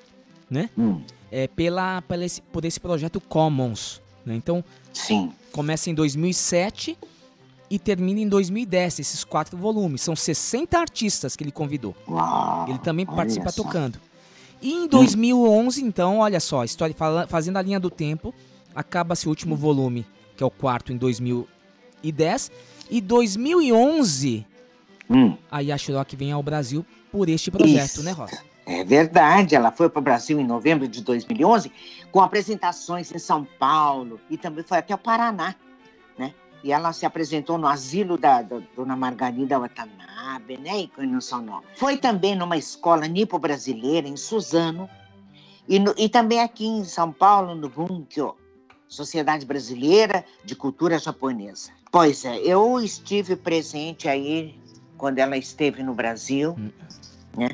[0.51, 0.71] né?
[0.79, 1.01] Hum.
[1.31, 4.01] É, pela, pela esse- por esse projeto Commons.
[4.25, 4.35] né?
[4.35, 5.33] Então, Sim.
[5.53, 6.97] começa em 2007
[7.71, 10.03] e termina em 2010, esses quatro volumes.
[10.03, 11.95] São 60 artistas que ele convidou.
[12.07, 12.67] Uau.
[12.69, 13.63] Ele também participa só.
[13.63, 13.99] tocando.
[14.61, 16.95] E em 2011, então, olha só, história
[17.29, 18.35] fazendo a linha do tempo,
[18.75, 20.05] acaba-se o último volume,
[20.37, 22.51] que é o quarto em 2010,
[22.91, 24.45] e 2011
[25.11, 25.37] Hum.
[25.51, 28.03] a Yashiro Aki vem ao Brasil por este projeto, Isso.
[28.03, 28.43] né, Rosa?
[28.67, 31.73] É verdade, ela foi para o Brasil em novembro de 2011
[32.13, 35.55] com apresentações em São Paulo e também foi até o Paraná,
[36.19, 36.35] né?
[36.63, 40.81] E ela se apresentou no asilo da, da Dona Margarida Watanabe, né?
[40.99, 41.61] E no Sonó.
[41.77, 44.87] Foi também numa escola nipo-brasileira em Suzano
[45.67, 48.35] e, no- e também aqui em São Paulo, no Bunkyo,
[48.87, 51.71] Sociedade Brasileira de Cultura Japonesa.
[51.91, 54.58] Pois é, eu estive presente aí
[54.99, 56.57] quando ela esteve no Brasil,
[57.37, 57.51] né?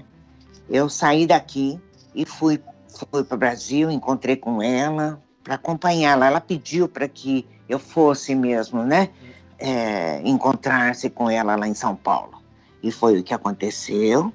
[0.69, 1.79] Eu saí daqui
[2.15, 6.27] e fui, fui para o Brasil, encontrei com ela para acompanhá-la.
[6.27, 9.11] Ela pediu para que eu fosse mesmo, né?
[9.59, 12.43] É, Encontrar-se com ela lá em São Paulo.
[12.83, 14.33] E foi o que aconteceu.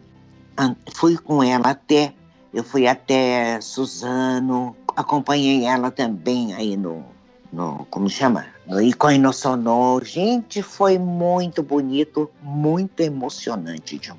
[0.93, 2.13] Fui com ela até,
[2.53, 7.03] eu fui até Suzano, acompanhei ela também aí no,
[7.51, 8.45] no como chama?
[8.69, 9.99] No Icoi no Sono.
[10.03, 14.15] Gente, foi muito bonito, muito emocionante, John.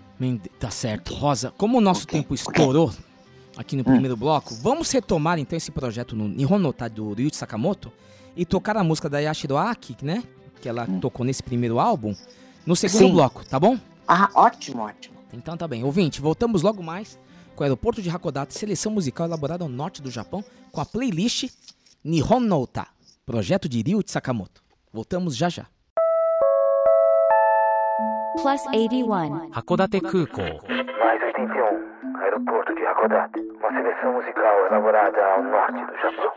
[0.58, 1.14] Tá certo.
[1.14, 2.92] Rosa, como o nosso tempo estourou
[3.56, 7.36] aqui no primeiro bloco, vamos retomar então esse projeto no Nihon no Uta do Ryuichi
[7.36, 7.92] Sakamoto
[8.36, 10.24] e tocar a música da Yashiro Aki, né?
[10.60, 12.12] Que ela tocou nesse primeiro álbum,
[12.66, 13.12] no segundo Sim.
[13.12, 13.78] bloco, tá bom?
[14.06, 15.14] Ah, ótimo, ótimo.
[15.32, 15.84] Então tá bem.
[15.84, 17.16] Ouvinte, voltamos logo mais
[17.54, 21.48] com o aeroporto de Hakodate, seleção musical elaborada ao norte do Japão, com a playlist
[22.02, 22.88] Nihon no Uta,
[23.30, 24.60] Projeto de Ryu Sakamoto.
[24.92, 25.66] Voltamos já já.
[28.42, 29.50] Plus 81.
[29.54, 30.60] Hakodate Kukou.
[30.68, 32.22] Mais 81.
[32.22, 33.38] Aeroporto de Hakodate.
[33.60, 36.32] Uma seleção musical elaborada ao norte do Japão.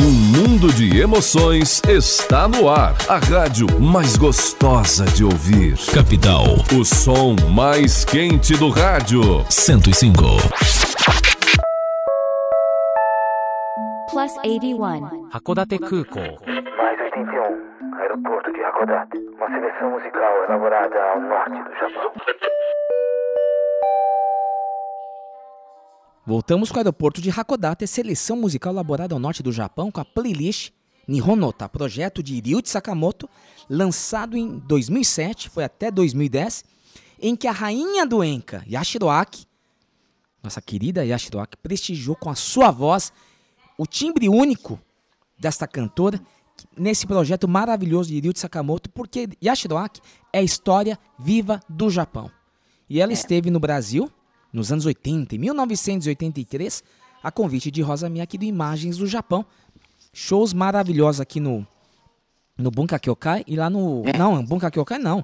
[0.00, 2.96] Um mundo de emoções está no ar.
[3.08, 5.76] A rádio mais gostosa de ouvir.
[5.94, 6.42] Capital.
[6.76, 9.44] O som mais quente do rádio.
[9.48, 11.35] 105
[14.15, 15.29] Plus 81.
[15.31, 16.21] 函館空港
[16.77, 19.17] Mais 81, aeroporto de Hakodate.
[19.35, 22.11] Uma seleção musical elaborada ao norte do Japão.
[26.25, 30.05] Voltamos com o aeroporto de Hakodate, seleção musical elaborada ao norte do Japão com a
[30.05, 30.71] playlist
[31.07, 33.29] Nihonota, projeto de Ryuichi Sakamoto,
[33.69, 36.63] lançado em 2007, foi até 2010,
[37.19, 39.45] em que a rainha do Enka, Yashiro Aki,
[40.41, 43.11] nossa querida Yashiro Aki, prestigiou com a sua voz
[43.78, 44.80] o timbre único
[45.38, 46.20] desta cantora
[46.76, 50.00] nesse projeto maravilhoso de Ryuichi Sakamoto, porque Yashiro Aki
[50.32, 52.30] é a história viva do Japão.
[52.88, 54.10] E ela esteve no Brasil
[54.52, 56.82] nos anos 80, em 1983,
[57.22, 59.44] a convite de Rosa Miyake do Imagens do Japão.
[60.12, 61.66] Shows maravilhosos aqui no
[62.56, 65.22] no Bunka Kyokai e lá no não, Bunka Kyokai não,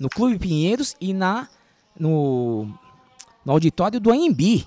[0.00, 1.48] no Clube Pinheiros e na
[1.96, 2.66] no
[3.44, 4.66] no auditório do AMB.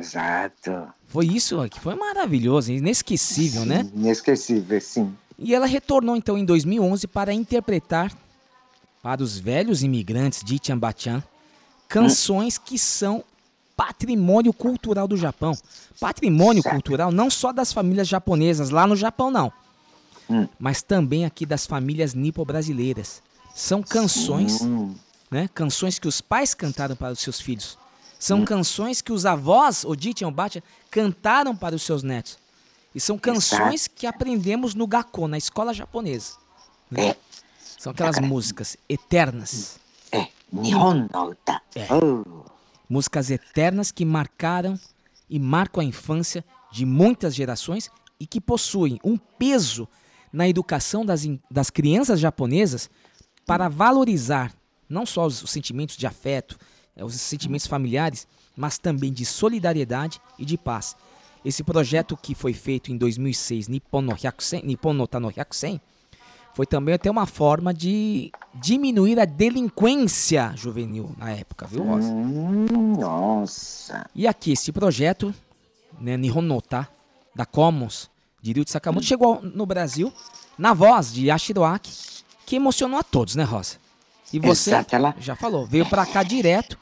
[0.00, 0.88] Exato.
[1.06, 3.88] Foi isso que foi maravilhoso, inesquecível, né?
[3.94, 5.14] Inesquecível, sim.
[5.38, 8.12] E ela retornou então em 2011 para interpretar
[9.02, 11.22] para os velhos imigrantes de Tiambachan
[11.88, 13.24] canções que são
[13.76, 15.56] patrimônio cultural do Japão.
[15.98, 19.52] Patrimônio cultural não só das famílias japonesas lá no Japão, não.
[20.58, 23.22] Mas também aqui das famílias nipo-brasileiras.
[23.54, 24.94] São canções, Sim.
[25.30, 25.48] né?
[25.52, 27.76] Canções que os pais cantaram para os seus filhos.
[28.20, 32.38] São canções que os avós, Odichi e Obacha, cantaram para os seus netos.
[32.94, 36.34] E são canções que aprendemos no Gakko, na escola japonesa.
[36.90, 37.16] né?
[37.78, 39.80] São aquelas músicas eternas.
[40.52, 41.62] Nihon no uta.
[41.90, 42.44] Oh.
[42.88, 44.78] Músicas eternas que marcaram
[45.28, 49.88] e marcam a infância de muitas gerações e que possuem um peso
[50.30, 52.90] na educação das, das crianças japonesas
[53.46, 54.52] para valorizar
[54.88, 56.58] não só os, os sentimentos de afeto,
[57.04, 60.96] os sentimentos familiares, mas também de solidariedade e de paz.
[61.44, 65.80] Esse projeto que foi feito em 2006, Nippon no, Hyakusen, Nippon no Tano Hyakusen,
[66.52, 72.08] foi também até uma forma de diminuir a delinquência juvenil na época, viu, Rosa?
[72.08, 74.06] Hum, nossa.
[74.14, 75.34] E aqui, esse projeto,
[75.98, 76.88] né, Nihon no Ta,
[77.34, 78.10] da Commons,
[78.42, 80.12] de Ryuichi Sakamoto, chegou no Brasil
[80.58, 81.92] na voz de Yashiro Aki,
[82.44, 83.76] que emocionou a todos, né, Rosa?
[84.32, 86.78] E você Exato, ela- já falou, veio pra cá direto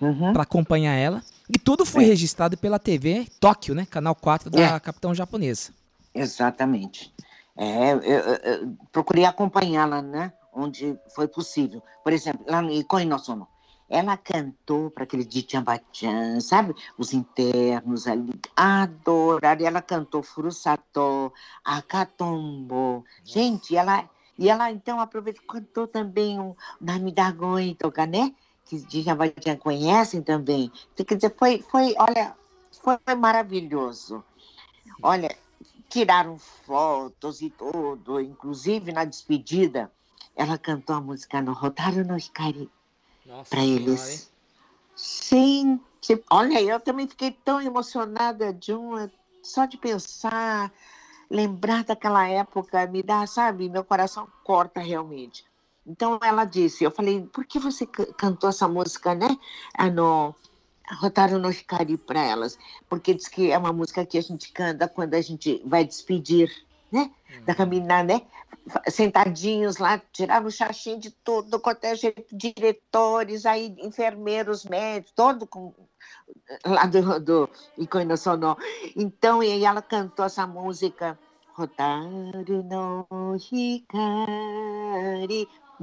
[0.00, 0.32] Uhum.
[0.32, 1.22] pra acompanhar ela.
[1.48, 3.86] E tudo foi registrado pela TV Tóquio, né?
[3.90, 4.80] Canal 4 da É.
[4.80, 5.72] Capitão Japonesa.
[6.14, 7.12] Exatamente.
[7.56, 10.32] É, eu, eu- eu procurei acompanhá-la, né?
[10.52, 11.82] Onde foi possível.
[12.02, 12.70] Por exemplo, lá no
[13.18, 13.46] Sono.
[13.90, 15.62] Ela cantou para aquele Dichan
[16.40, 16.74] sabe?
[16.96, 18.32] Os internos ali.
[18.56, 19.60] Adoraram.
[19.60, 21.32] E Ela cantou Furusato,
[21.64, 23.04] Akatombo.
[23.24, 24.08] Gente, ela.
[24.38, 28.34] E ela então aproveitou, cantou também o Namidagoi Toka, né?
[28.64, 29.16] Que Dichan
[29.58, 30.72] conhecem também.
[30.92, 32.34] Então, Quer dizer, foi, foi olha,
[32.72, 34.24] foi maravilhoso.
[35.02, 35.36] Olha,
[35.88, 39.92] tiraram fotos e tudo, inclusive na despedida,
[40.34, 42.70] ela cantou a música no Rotaru no Hikari
[43.48, 44.32] para eles.
[44.96, 49.10] Gente, olha, eu também fiquei tão emocionada de uma,
[49.42, 50.72] só de pensar,
[51.34, 55.44] lembrar daquela época, me dá, sabe, meu coração corta realmente.
[55.86, 59.28] Então ela disse, eu falei, por que você ca- cantou essa música, né?
[59.76, 60.34] Ah, no
[61.40, 65.14] no Hikari para elas, porque diz que é uma música que a gente canta quando
[65.14, 66.50] a gente vai despedir,
[66.94, 67.10] né?
[67.44, 68.22] Da caminhar, né?
[68.88, 75.46] Sentadinhos lá, tiraram o xaxim de tudo, quanto é jeito, diretores, aí enfermeiros, médicos, todo
[75.46, 75.74] com
[76.64, 78.56] lá do, do Ikoi no Sono.
[78.96, 81.18] Então, e aí ela cantou essa música,
[81.52, 84.68] Rotaru no Hikari.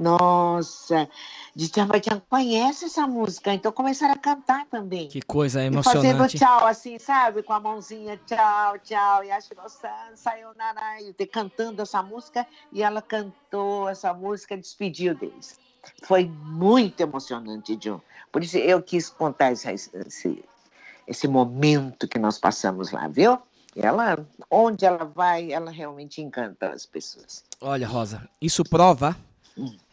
[0.02, 1.08] Nossa,
[1.54, 1.88] de Tchan
[2.28, 5.08] conhece essa música, então começaram a cantar também.
[5.08, 6.38] Que coisa E fazendo emocionante.
[6.38, 7.42] tchau, assim, sabe?
[7.42, 9.22] Com a mãozinha, tchau, tchau.
[9.24, 10.48] E a Shiro-san saiu
[11.16, 12.46] te- cantando essa música.
[12.72, 15.60] E ela cantou essa música, despediu deles.
[16.04, 18.00] Foi muito emocionante, John.
[18.30, 20.44] Por isso eu quis contar esse, esse,
[21.06, 23.38] esse momento que nós passamos lá, viu?
[23.74, 27.44] Ela, onde ela vai, ela realmente encanta as pessoas.
[27.60, 29.16] Olha, Rosa, isso prova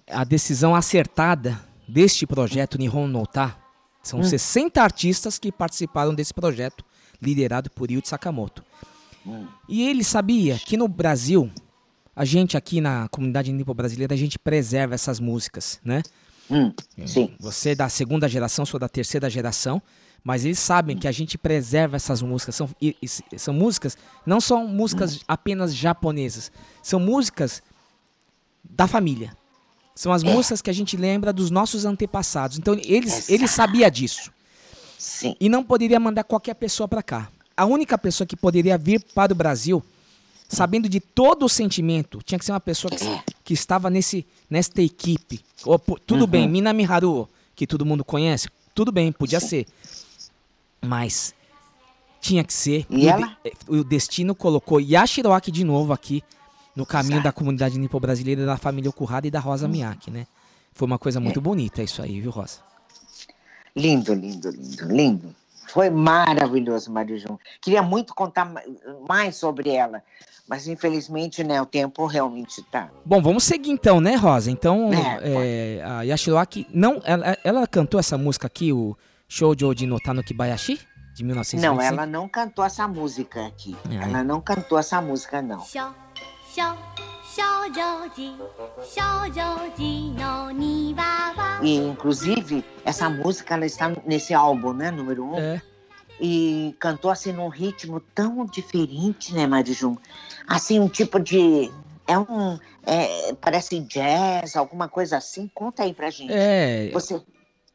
[0.10, 3.58] a decisão acertada deste projeto Nihon no Ta.
[4.02, 4.24] São Hum.
[4.24, 6.84] 60 artistas que participaram desse projeto,
[7.22, 8.64] liderado por Yuji Sakamoto.
[9.68, 11.52] E ele sabia que no Brasil,
[12.16, 16.02] a gente aqui na comunidade nipo brasileira, a gente preserva essas músicas, né?
[16.50, 16.74] Hum,
[17.06, 17.36] sim.
[17.40, 19.82] Você é da segunda geração, sou da terceira geração,
[20.24, 22.56] mas eles sabem que a gente preserva essas músicas.
[22.56, 26.52] São, e- e- são músicas, não são músicas apenas japonesas,
[26.82, 27.62] são músicas
[28.68, 29.36] da família.
[30.00, 32.58] São as músicas que a gente lembra dos nossos antepassados.
[32.58, 34.32] Então eles, ele sabia disso.
[34.98, 35.36] Sim.
[35.38, 37.30] E não poderia mandar qualquer pessoa para cá.
[37.58, 39.84] A única pessoa que poderia vir para o Brasil,
[40.48, 44.82] sabendo de todo o sentimento, tinha que ser uma pessoa que, que estava nesse, nesta
[44.82, 45.42] equipe.
[46.08, 49.68] Tudo bem, Minami Haruo, que todo mundo conhece, tudo bem, podia ser.
[50.82, 51.36] Mas
[52.22, 52.86] tinha que ser.
[52.90, 53.38] E o, ela?
[53.44, 56.24] de- o destino colocou Yashiroaki de novo aqui
[56.76, 60.28] no caminho da comunidade nipo-brasileira, da família Okuhara e da Rosa Miyake, né?
[60.74, 62.60] Foi uma coisa muito bonita isso aí, viu, Rosa?
[63.76, 65.36] Lindo, lindo, lindo, lindo.
[65.68, 67.38] Foi maravilhoso, Marijum.
[67.62, 68.62] Queria muito contar ma-
[69.08, 70.02] mais sobre ela,
[70.48, 72.90] mas infelizmente, né, o tempo realmente tá.
[73.06, 74.50] Bom, vamos seguir então, né, Rosa?
[74.50, 78.98] Então, É, é, a Yashiroaki, não, ela, ela cantou essa música aqui, o
[79.28, 80.80] Shoujo de Notano Kibayashi,
[81.14, 81.62] de 1925?
[81.62, 83.76] Não, ela não cantou essa música aqui.
[83.92, 83.96] É.
[84.06, 85.60] Ela não cantou essa música, não.
[85.66, 85.94] 少
[91.62, 94.90] e, inclusive, essa música ela está nesse álbum, né?
[94.92, 95.38] Número um.
[95.38, 95.62] É.
[96.20, 99.96] E cantou assim num ritmo tão diferente, né, Marijum?
[100.48, 101.72] Assim, um tipo de.
[102.08, 102.60] É um.
[102.86, 105.50] É, parece jazz, alguma coisa assim.
[105.54, 106.34] Conta aí pra gente.
[106.34, 106.90] É.
[106.92, 107.22] Você...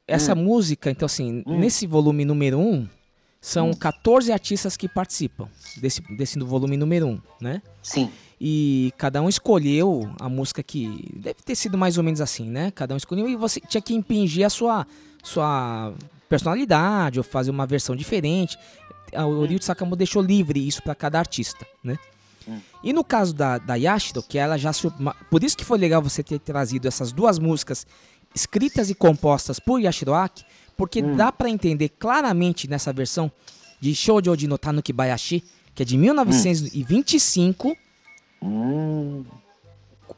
[0.07, 0.45] Essa hum.
[0.45, 1.59] música, então, assim, hum.
[1.59, 2.87] nesse volume número um,
[3.41, 3.75] são hum.
[3.75, 7.63] 14 artistas que participam desse, desse volume número um, né?
[7.83, 8.11] Sim.
[8.47, 11.09] E cada um escolheu a música que.
[11.15, 12.71] Deve ter sido mais ou menos assim, né?
[12.73, 14.87] Cada um escolheu e você tinha que impingir a sua,
[15.23, 15.95] sua
[16.29, 18.59] personalidade ou fazer uma versão diferente.
[19.15, 21.97] A- O Ryuichi Sakamoto deixou livre isso para cada artista, né?
[22.83, 24.71] E no caso da, da Yashiro, que ela já.
[25.31, 27.87] Por isso que foi legal você ter trazido essas duas músicas
[28.35, 30.45] escritas e compostas por Yashiroaki,
[30.77, 33.33] porque dá para entender claramente nessa versão
[33.81, 35.43] de Shoujo de no Tanuki Bayashi,
[35.75, 37.75] que é de 1925,
[38.43, 39.25] Hum.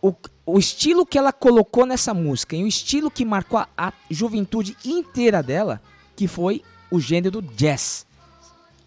[0.02, 0.14] O,
[0.44, 4.76] o estilo que ela colocou nessa música e o estilo que marcou a, a juventude
[4.84, 5.80] inteira dela,
[6.14, 8.06] que foi o gênero do jazz.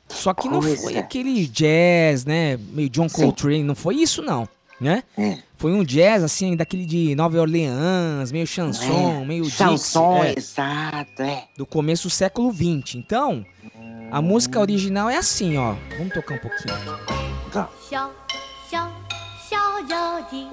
[0.07, 2.57] Só que não foi aquele jazz, né?
[2.57, 3.63] Meio John Coltrane, Sim.
[3.63, 4.49] não foi isso não,
[4.81, 5.03] né?
[5.17, 5.37] É.
[5.55, 9.25] Foi um jazz assim daquele de Nova Orleans, meio chanson, é.
[9.25, 10.33] meio chanson, é.
[10.37, 11.47] exato, é.
[11.57, 12.97] Do começo do século 20.
[12.97, 13.45] Então,
[14.11, 15.75] a música original é assim, ó.
[15.97, 16.75] Vamos tocar um pouquinho.
[17.51, 17.69] Tá.
[19.78, 19.78] 女
[20.30, 20.50] 寺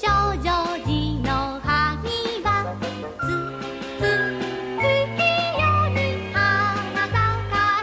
[0.00, 0.06] 少
[0.36, 0.44] 女
[0.84, 2.08] 寺の葉に
[2.42, 2.74] は
[3.20, 3.22] つ
[3.98, 4.00] つ
[4.78, 4.86] 月
[5.58, 5.98] 夜に
[6.32, 7.12] 花盛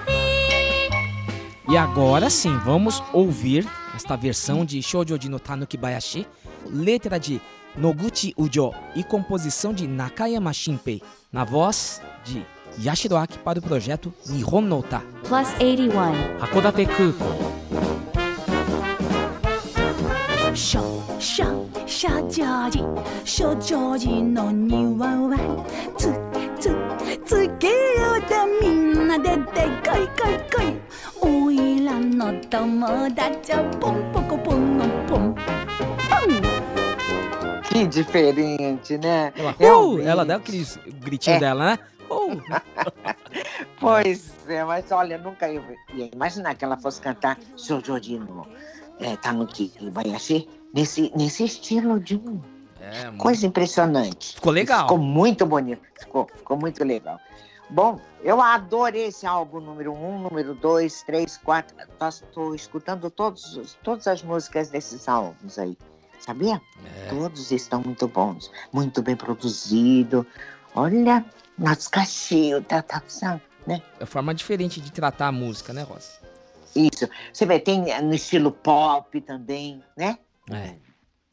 [0.07, 0.11] り
[1.73, 6.25] E agora sim, vamos ouvir esta versão de Shoujo de no Tanuki Bayashi,
[6.71, 7.41] letra de
[7.75, 11.01] Noguchi Ujo e composição de Nakayama Shinpei,
[11.31, 12.45] na voz de
[12.79, 15.01] Yashiroaki para o projeto Nihon no Ta.
[15.23, 17.60] Plus 81.
[20.51, 20.79] 函館空港少
[21.19, 21.45] 少
[21.85, 25.37] 少女寺少女寺の庭は
[25.97, 26.11] つ
[26.59, 26.69] つ
[27.25, 29.37] 月夜でみんなでで
[29.85, 30.75] こいこいこい
[31.21, 35.47] おいらの友達はポンポコポンのポンポン
[37.69, 39.31] Que diferente, né?
[39.37, 40.07] Ela, uh, Realmente.
[40.07, 40.65] ela dá aquele
[40.99, 41.39] gritinho É.
[41.39, 41.79] dela, né?
[42.09, 42.41] Uh.
[43.79, 45.61] Pois é, mas olha, nunca eu
[45.93, 48.47] ia imaginar que ela fosse cantar Shojojino
[49.02, 52.40] é, Tanuki Bayashi nesse, nesse estilo de um.
[52.80, 54.34] É, Coisa impressionante.
[54.34, 54.82] Ficou legal.
[54.82, 55.82] Ficou muito bonito.
[56.00, 57.18] Ficou, ficou muito legal.
[57.70, 61.74] Bom, eu adorei esse álbum número um, número dois, três, quatro.
[62.08, 65.78] Estou escutando todos, os- todas as músicas desses álbuns aí.
[66.20, 66.60] Sabia?
[67.04, 67.08] É.
[67.08, 70.26] Todos estão muito bons, muito bem produzido.
[70.74, 71.24] Olha,
[71.58, 73.80] Natsukashi, o Tataku-san, né?
[73.98, 76.21] É forma diferente de tratar a música, né, Rosa?
[76.74, 77.08] Isso.
[77.32, 80.18] Você vê, tem eh, no estilo pop também, né?
[80.50, 80.76] É.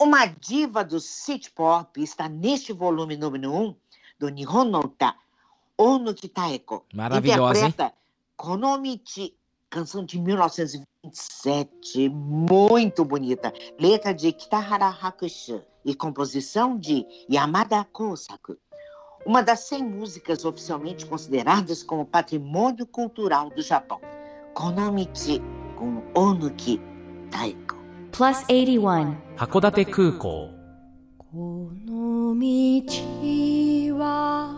[0.02, 3.76] Uma diva do city pop está neste volume número 1 um
[4.18, 5.16] do Nihon no Uta,
[5.78, 6.86] Ono Kitaeko.
[6.94, 7.68] Maravilhosa, hein?
[7.68, 7.94] Interpreta
[8.36, 9.36] Konomichi,
[9.70, 13.54] canção de 1927, muito bonita.
[13.78, 18.58] Letra de Kitahara Hakushu e composição de Yamada Kosaku.
[19.26, 24.00] Uma das 100 músicas oficialmente consideradas como patrimônio cultural do Japão.
[24.60, 25.06] この道
[25.78, 26.80] この大貫
[27.32, 27.80] 太鼓。
[28.12, 30.50] プラス81函館空港。
[31.18, 32.84] この道
[33.98, 34.54] は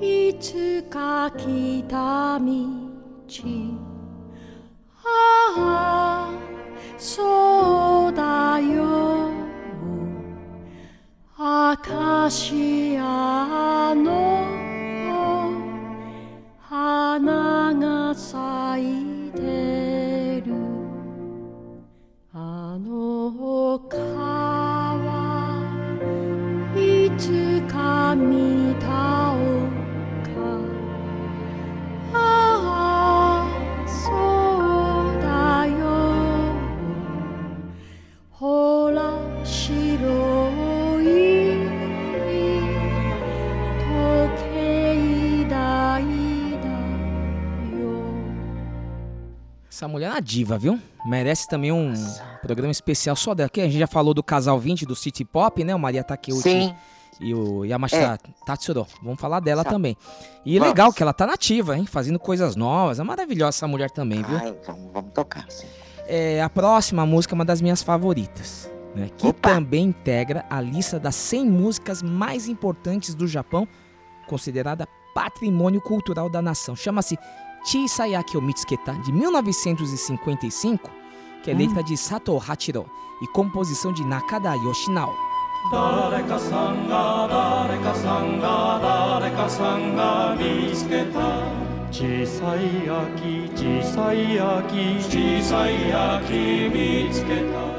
[0.00, 3.95] いつか来た道。
[50.16, 50.80] Uma diva, viu?
[51.04, 51.92] Merece também um
[52.42, 53.48] programa especial só dela.
[53.50, 55.74] Que a gente já falou do casal 20 do City Pop, né?
[55.74, 56.74] O Maria Takeuchi Sim.
[57.20, 58.86] e o Yamashita Tatsuro.
[59.02, 59.96] Vamos falar dela também.
[60.44, 60.68] E Vamos.
[60.68, 61.86] legal que ela tá nativa, hein?
[61.86, 62.98] Fazendo coisas novas.
[62.98, 64.38] É maravilhosa essa mulher também, viu?
[64.38, 65.46] Ai, vamos, vamos tocar.
[66.06, 69.10] É, a próxima música é uma das minhas favoritas, né?
[69.18, 73.68] Que também integra a lista das 100 músicas mais importantes do Japão,
[74.26, 76.74] considerada patrimônio cultural da nação.
[76.74, 77.18] Chama-se
[77.66, 80.88] Chi Sayaki o de 1955,
[81.42, 81.58] que é hum.
[81.58, 82.86] letra de Sato Hachiro
[83.20, 85.12] e composição de Nakada Yoshinao.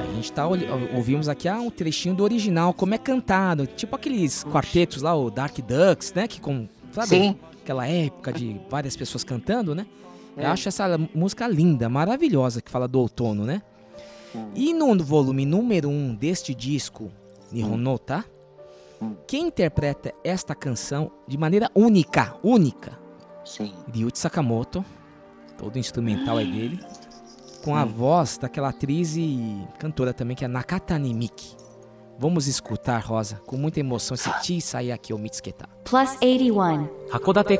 [0.01, 4.43] A gente tá ouvimos aqui ah, um trechinho do original, como é cantado, tipo aqueles
[4.43, 6.67] quartetos lá, o Dark Ducks, né, que com
[7.05, 7.09] sabe?
[7.09, 7.35] Sim.
[7.61, 9.85] Aquela época de várias pessoas cantando, né?
[10.35, 10.45] Eu É.
[10.47, 13.61] acho essa música linda, maravilhosa, que fala do outono, né?
[14.53, 17.11] E no volume número 1 um deste disco,
[17.51, 18.23] Nihon tá?
[19.27, 22.97] Quem interpreta esta canção de maneira única, única,
[23.45, 23.73] Sim.
[23.93, 24.83] Ryuichi Sakamoto,
[25.57, 26.79] todo instrumental é dele,
[27.63, 31.55] com a voz daquela atriz e cantora também, que é Nakatani Miki.
[32.19, 35.69] Vamos escutar, Rosa, com muita emoção, esse Chisai Aki o Mitsuketa.
[35.83, 36.89] Plus 81.
[37.11, 37.57] 函館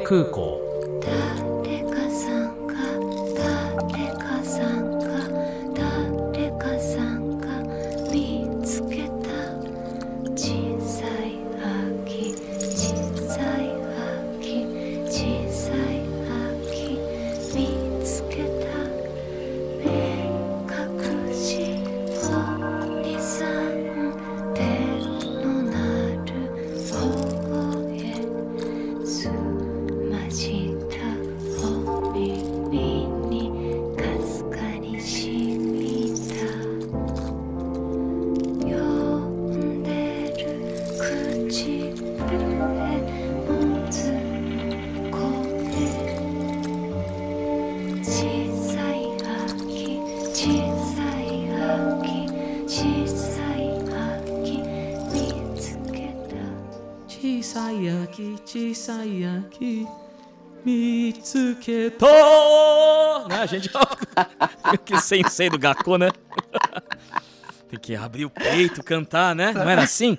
[65.23, 66.09] sensei do Gaku, né?
[67.69, 69.51] Tem que abrir o peito, cantar, né?
[69.51, 70.17] Não era assim?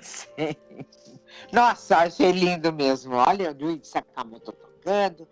[1.51, 3.15] Nossa, achei lindo mesmo.
[3.15, 5.27] Olha, o Yuichi Sakamoto tocando,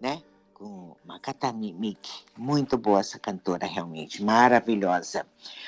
[0.00, 0.22] né?
[0.52, 2.24] Com Makatani Miki.
[2.36, 4.24] Muito boa essa cantora, realmente.
[4.24, 5.26] Maravilhosa.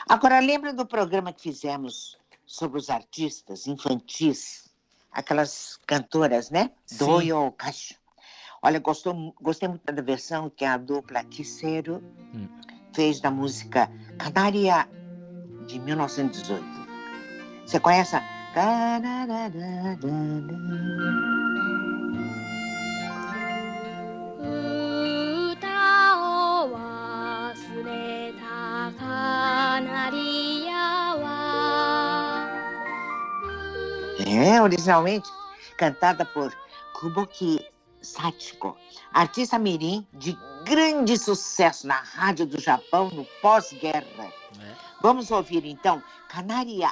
[0.09, 4.69] Agora, lembra do programa que fizemos sobre os artistas infantis?
[5.13, 6.71] Aquelas cantoras, né?
[6.87, 6.99] Sim.
[6.99, 7.95] Doyo Kashu.
[8.61, 12.03] Olha, gostou, gostei muito da versão que a dupla Kisero
[12.95, 14.89] fez da música Canaria
[15.67, 16.65] de 1918.
[17.67, 18.17] Você conhece?
[18.17, 18.39] A...
[34.27, 35.31] É, originalmente
[35.77, 36.53] cantada por
[36.99, 37.65] Kuboki
[38.03, 38.77] Satiko,
[39.13, 40.37] artista mirim de
[40.68, 44.34] grande sucesso na rádio do Japão no pós-guerra.
[45.02, 46.92] Vamos ouvir então Canaria,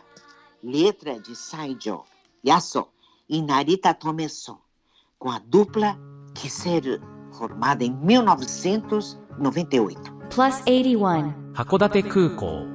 [0.64, 2.06] letra de Saijo
[2.44, 2.88] Yaso
[3.30, 4.60] e Narita Tomeso,
[5.18, 5.98] com a dupla
[6.34, 7.02] Kiseru,
[7.38, 10.14] formada em 1998.
[10.30, 11.42] Plus 81.
[11.54, 12.66] 函館空港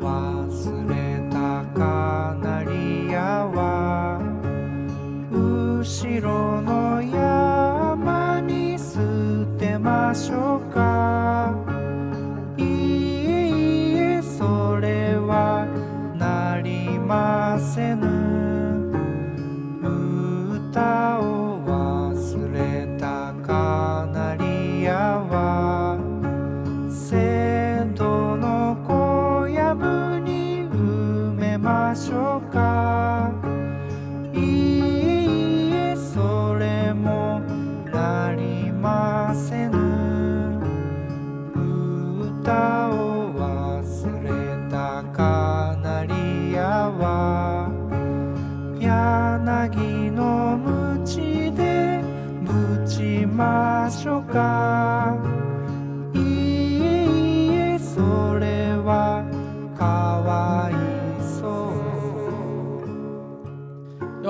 [0.00, 4.18] 忘れたカナリアは
[5.30, 6.63] 後ろの
[10.15, 11.53] しょうか？
[12.57, 12.65] いい
[13.97, 15.67] えそれは
[16.17, 18.14] なりませぬ。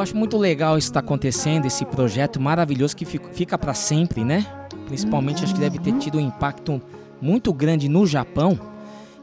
[0.05, 4.45] Acho muito legal isso que tá acontecendo, esse projeto maravilhoso que fica, para sempre, né?
[4.85, 6.79] Principalmente acho que deve ter tido um impacto
[7.19, 8.59] muito grande no Japão.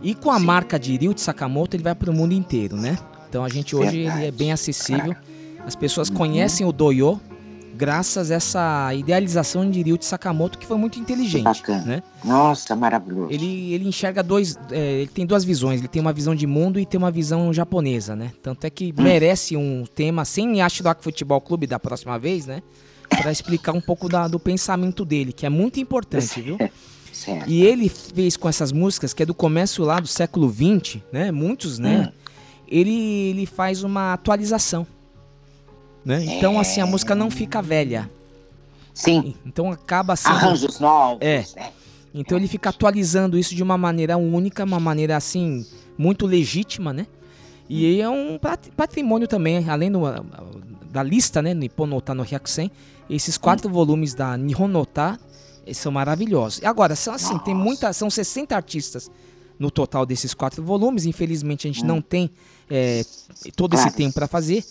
[0.03, 2.99] E com a marca de Ryuichi Sakamoto ele vai para o mundo inteiro, né?
[3.29, 5.15] Então a gente hoje ele é bem acessível.
[5.65, 7.21] As pessoas conhecem o Doyo
[7.75, 11.85] graças a essa idealização de Ryuichi Sakamoto que foi muito inteligente, Bacana.
[11.85, 12.03] né?
[12.25, 13.33] Nossa, maravilhoso.
[13.33, 14.59] Ele, ele enxerga dois.
[14.71, 15.81] é, ele tem duas visões.
[15.81, 18.33] Ele tem uma visão de mundo e tem uma visão japonesa, né?
[18.43, 22.63] Tanto é que merece um tema sem Ashiroki Futebol Clube da próxima vez, né?
[23.09, 26.57] Pra explicar um pouco da- do pensamento dele, que é muito importante, viu?
[27.13, 27.49] Certo.
[27.49, 31.31] E ele fez com essas músicas, que é do começo lá do século XX, né?
[31.31, 32.09] Muitos, né?
[32.09, 32.13] Hum.
[32.67, 32.91] Ele,
[33.31, 34.87] ele faz uma atualização.
[36.05, 36.25] Né?
[36.25, 38.11] Então, assim, a música não fica velha.
[38.95, 39.35] Sim.
[39.47, 40.35] Então acaba sendo.
[40.35, 41.45] Arranjos novos, É.
[41.57, 41.71] né?
[42.15, 45.65] Então ele fica atualizando isso de uma maneira única, uma maneira assim,
[45.97, 47.07] muito legítima, né?
[47.71, 50.01] E é um pat- patrimônio também, além do,
[50.91, 51.55] da lista, né?
[51.55, 52.71] Nippon no Ta no Hyakusen,
[53.09, 54.87] esses quatro volumes da Nihon no
[55.73, 56.61] são maravilhosos.
[56.61, 59.11] E agora, são assim, tem muita, são 60 artistas
[59.59, 61.07] no total desses quatro volumes.
[61.07, 62.29] Infelizmente a gente não tem
[62.69, 63.05] eh,
[63.57, 63.97] todo esse Claro.
[63.97, 64.65] tempo para fazer.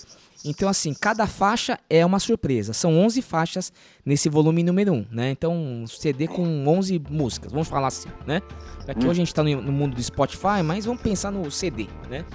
[0.43, 2.73] Então, assim, cada faixa é uma surpresa.
[2.73, 3.71] São 11 faixas
[4.05, 5.29] nesse volume número 1, né?
[5.31, 8.41] Então, um CD com 11 músicas, vamos falar assim, né?
[8.87, 9.09] Aqui Hum.
[9.09, 12.25] hoje a gente tá no, mundo do Spotify, mas vamos pensar no CD, né?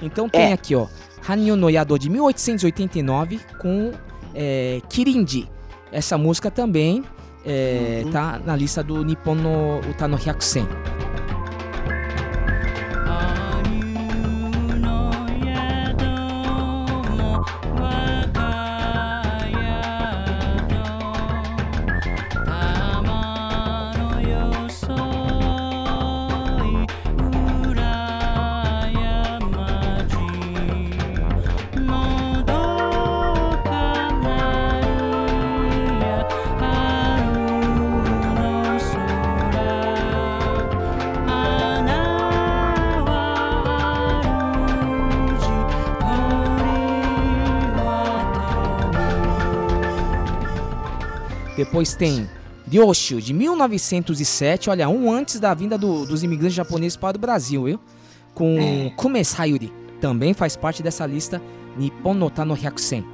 [0.00, 0.52] Então tem É.
[0.52, 0.88] aqui, ó,
[1.28, 3.92] Hanyo no Yado de 1889 com
[4.34, 5.48] é, Kirindi.
[5.92, 7.04] Essa música também
[7.44, 10.66] é, tá na lista do Nippon no Uta no Hyakusen.
[51.82, 52.28] Depois tem
[52.70, 57.64] Ryoshu, de 1907, olha, um antes da vinda do- dos imigrantes japoneses para o Brasil,
[57.64, 57.80] viu?
[58.34, 61.42] Com Kumesayuri, também faz parte dessa lista
[61.76, 63.04] Nippon no Ta no Hyakusen.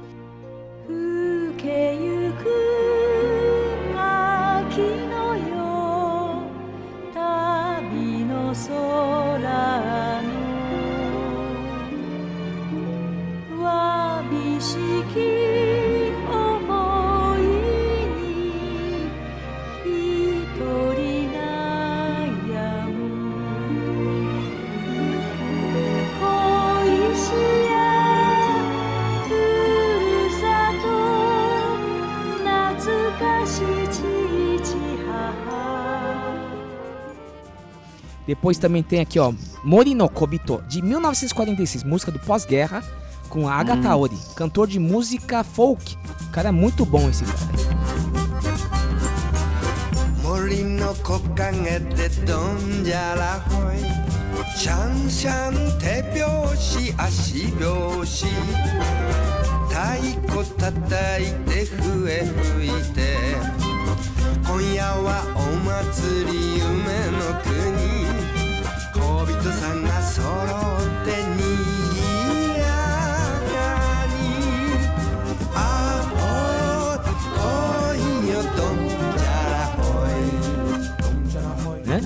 [38.29, 42.83] Depois também tem aqui, ó, Morino Kobito, de 1946, música do pós-guerra,
[43.27, 44.01] com a Agatha hum.
[44.01, 45.97] Ori, cantor de música folk.
[46.27, 47.39] O cara é muito bom esse cara.
[50.21, 52.11] Morinoko kagete
[56.59, 57.51] te ashi
[59.71, 63.39] Taiko fue fuite
[69.28, 70.26] 人さんが揃っ
[71.04, 71.42] てに
[71.94, 72.00] ぎ
[72.58, 72.64] や
[73.50, 73.54] か
[74.06, 74.18] に
[75.54, 75.58] あ
[77.36, 77.98] おい
[78.28, 80.18] よどんじゃらほい
[81.86, 82.00] né?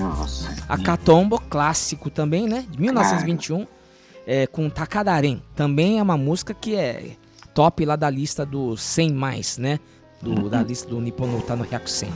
[0.67, 2.65] A Katombo, clássico também, né?
[2.69, 3.65] De 1921,
[4.27, 5.41] é, com Takadaren.
[5.55, 7.17] Também é uma música que é
[7.55, 9.79] top lá da lista dos 100 mais, né?
[10.21, 12.11] Do, Da lista do Nippon no Ta no Hyakusen.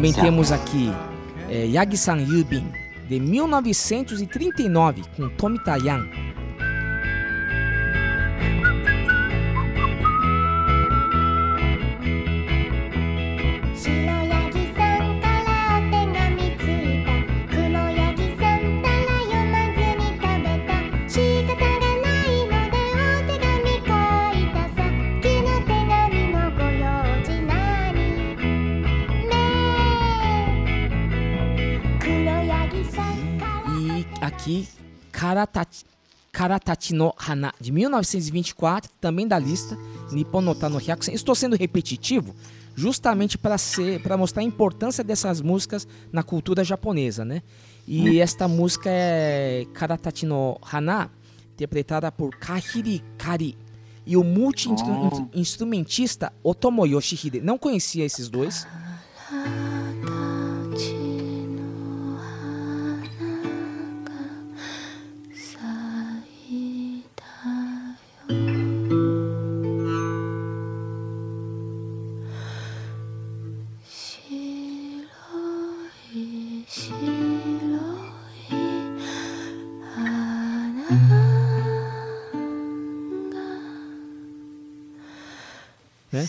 [0.00, 0.90] Também temos aqui
[1.50, 2.64] é, Yagi-san Yubin,
[3.06, 6.08] de 1939, com Tomita Yan.
[35.40, 35.84] Karatachi,
[36.32, 39.76] Karatachi no Hana, de 1924, também da lista
[40.12, 41.14] Nippon no Tano Hyakusen.
[41.14, 42.36] Estou sendo repetitivo
[42.76, 43.56] justamente para
[44.16, 47.42] mostrar a importância dessas músicas na cultura japonesa, né?
[47.86, 51.10] E esta música é Karatachi no Hana,
[51.54, 53.56] interpretada por Kahiri Kari.
[54.06, 57.40] E o multi-instrumentista Otomo Yoshihide.
[57.40, 58.66] Não conhecia esses dois.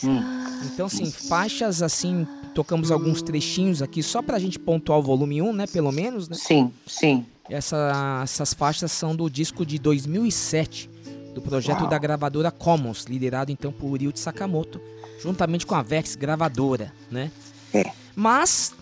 [0.04, 0.62] Né?
[0.66, 5.54] Então, assim, faixas assim, tocamos alguns trechinhos aqui só pra gente pontuar o volume 1,
[5.54, 5.68] né?
[5.68, 6.36] Pelo menos, né?
[6.36, 7.26] Sim, sim.
[7.50, 10.89] Essa, essas faixas são do disco de 2007,
[11.34, 11.89] do projeto Uau.
[11.89, 14.80] da gravadora Commons, liderado então por Ryuichi Sakamoto,
[15.22, 17.32] juntamente com a Vex Gravadora, né?
[17.74, 17.92] É.
[18.16, 18.74] Mas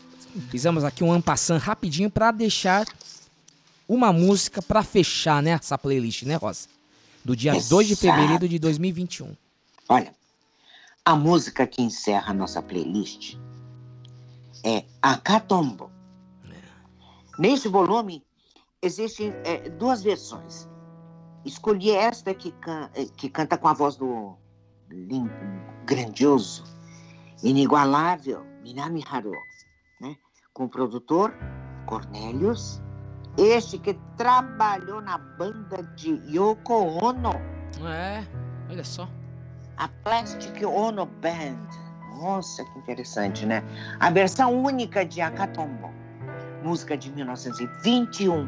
[0.49, 2.85] fizemos aqui um ampassan rapidinho pra deixar
[3.87, 6.67] uma música pra fechar, né, essa playlist, né, Rosa?
[7.25, 8.15] Do dia 2 de Exato.
[8.15, 9.35] fevereiro de 2021.
[9.87, 10.13] Olha,
[11.09, 13.35] a música que encerra a nossa playlist
[14.63, 15.89] é Akatombo.
[17.39, 18.23] Neste volume
[18.79, 20.69] existem é, duas versões.
[21.43, 24.37] Escolhi esta que, can- eh, que canta com a voz do
[24.91, 25.31] lim-
[25.83, 26.63] grandioso,
[27.41, 29.31] inigualável Minami Haru,
[29.99, 30.15] né?
[30.53, 31.33] com o produtor
[31.87, 32.79] Cornelius,
[33.35, 37.31] este que trabalhou na banda de Yoko Ono.
[37.87, 38.23] É,
[38.69, 39.09] olha só
[39.78, 41.68] A Plastic Ono Band.
[42.20, 43.62] Nossa, que interessante, né?
[44.00, 45.90] A versão única de Akatombo.
[46.62, 48.44] Música de 1921,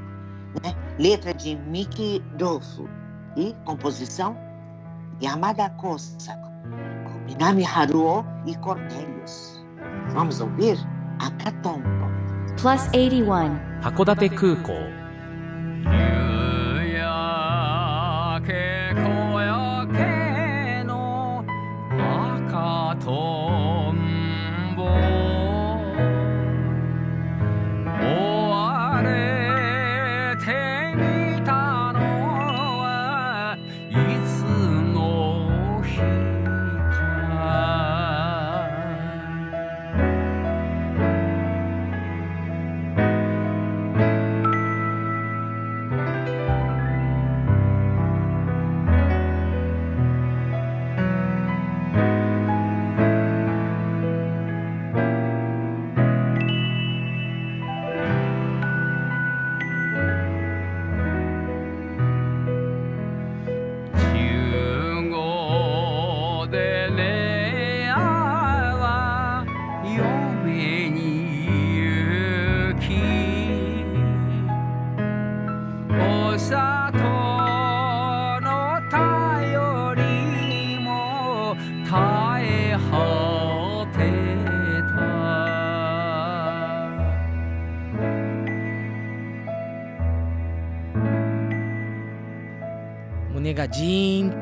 [0.63, 0.75] né?
[0.99, 2.89] Letra de Miki Dofu.
[3.37, 4.37] E composição
[5.23, 6.51] Yamada Kosako.
[7.05, 9.63] Com Minami Haruo e Cornelius.
[10.11, 10.79] Vamos ouvir
[11.19, 11.97] Akatombo.
[12.61, 13.77] Plus 81.
[13.83, 15.00] 函館空港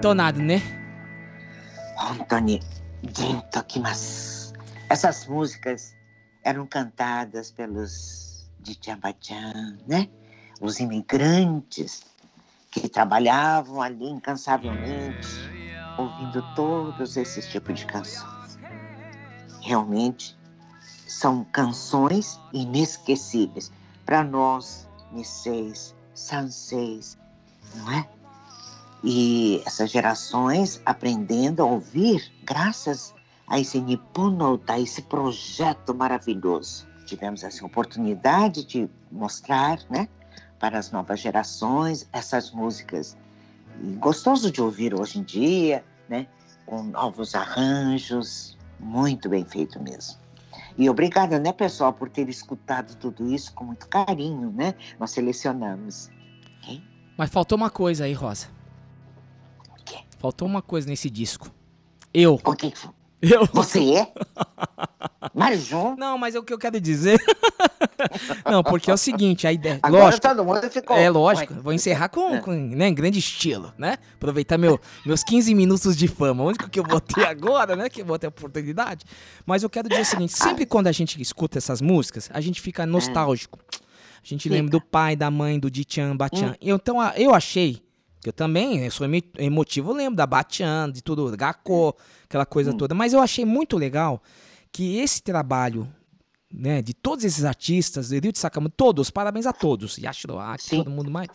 [0.01, 0.63] となるね。
[1.97, 2.61] 本当に
[3.03, 4.53] ジンときます。
[4.91, 5.95] Essas músicas
[6.45, 10.09] eram cantadas pelos de Tchambatchan, né?
[10.61, 12.05] Os imigrantes
[12.71, 15.29] que trabalhavam ali incansavelmente,
[15.99, 18.59] ouvindo todos esses tipos de canções.
[19.63, 20.37] Realmente
[21.07, 23.71] são canções inesquecíveis
[24.05, 27.19] para nós, Nisseis, Sanseis,
[27.77, 28.09] não é?
[29.04, 33.14] E essas gerações aprendendo a ouvir graças
[33.48, 36.88] a esse Nipponota, a esse projeto maravilhoso.
[37.06, 40.08] Tivemos essa oportunidade de mostrar, né,
[40.60, 43.18] para as novas gerações essas músicas.
[43.98, 46.28] Gostoso de ouvir hoje em dia, né,
[46.66, 50.20] com novos arranjos, muito bem feito mesmo.
[50.78, 54.76] E obrigada, né, pessoal, por ter escutado tudo isso com muito carinho, né?
[55.00, 56.10] Nós selecionamos.
[57.18, 58.48] Mas faltou uma coisa aí, Rosa.
[60.20, 61.50] Faltou uma coisa nesse disco.
[62.14, 62.40] Eu.
[62.44, 62.74] O que?
[63.22, 63.48] Eu.
[63.54, 64.14] Você é?
[65.34, 65.96] Mais um?
[65.96, 67.22] Não, mas é o que eu quero dizer.
[68.50, 69.80] Não, porque é o seguinte, a ideia.
[69.82, 70.28] Agora lógico.
[70.28, 70.96] todo mundo ficou.
[70.96, 71.54] É lógico.
[71.56, 72.40] Vou encerrar com, É.
[72.42, 73.98] com né, grande estilo, né?
[74.16, 76.44] Aproveitar meu, meus 15 minutos de fama.
[76.44, 77.90] O único que eu vou ter agora, né?
[77.90, 79.06] Que eu vou ter a oportunidade.
[79.46, 82.60] Mas eu quero dizer o seguinte: sempre quando a gente escuta essas músicas, a gente
[82.62, 83.60] fica nostálgico.
[83.72, 86.52] A gente lembra do pai, da mãe, do Dichan, Bachan.
[86.52, 86.56] Hum.
[86.62, 87.82] Então, eu achei,
[88.22, 91.96] que eu também eu sou emo- emotivo, eu lembro da Bachan, de tudo, Gakko,
[92.26, 92.48] aquela Hum.
[92.50, 92.94] coisa toda.
[92.96, 94.22] Mas eu achei muito legal
[94.72, 95.88] que esse trabalho
[96.52, 101.12] né, de todos esses artistas, de Sakamoto, todos, parabéns a todos, Yashiro Aki, todo mundo
[101.12, 101.28] mais,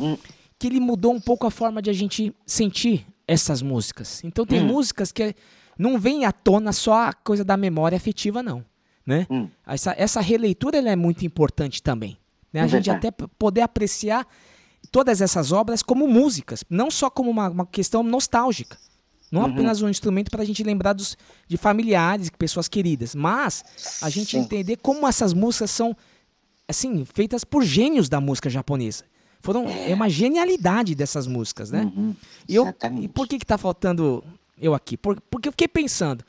[0.00, 0.16] Hum.
[0.58, 4.24] que ele mudou um pouco a forma de a gente sentir essas músicas.
[4.24, 4.66] Então tem Hum.
[4.68, 5.34] músicas que
[5.78, 8.64] não vem à tona só a coisa da memória afetiva, não.
[9.06, 9.26] Né?
[9.30, 9.46] Hum.
[9.66, 12.16] Essa, essa releitura ela é muito importante também.
[12.52, 12.60] Né?
[12.62, 14.26] A É gente até poder apreciar
[14.92, 18.78] todas essas obras como músicas, não só como uma, uma questão nostálgica.
[19.30, 19.48] Não Uhum.
[19.50, 21.16] apenas um instrumento para a gente lembrar dos,
[21.48, 23.64] de familiares, pessoas queridas, mas
[24.02, 24.40] a gente Sim.
[24.40, 25.96] entender como essas músicas são
[26.68, 29.04] assim feitas por gênios da música japonesa.
[29.40, 31.90] Foram é, uma genialidade dessas músicas, né?
[31.96, 32.14] Uhum.
[32.48, 34.22] E, eu, e por que que tá faltando
[34.60, 34.96] eu aqui?
[34.96, 36.22] Por- porque eu fiquei pensando,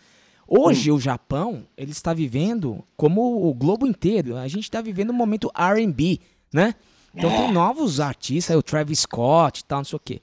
[0.48, 0.96] hoje Hum.
[0.96, 4.36] o Japão ele está vivendo como o globo inteiro.
[4.38, 6.20] A gente está vivendo um momento R&B,
[6.54, 6.74] né?
[7.16, 7.38] Então É.
[7.38, 10.22] tem novos artistas, o Travis Scott e tal, não sei o quê.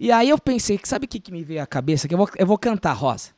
[0.00, 2.08] E aí eu pensei, que sabe o que, que me veio à cabeça?
[2.08, 3.30] Que eu vou, eu vou cantar, Rosa.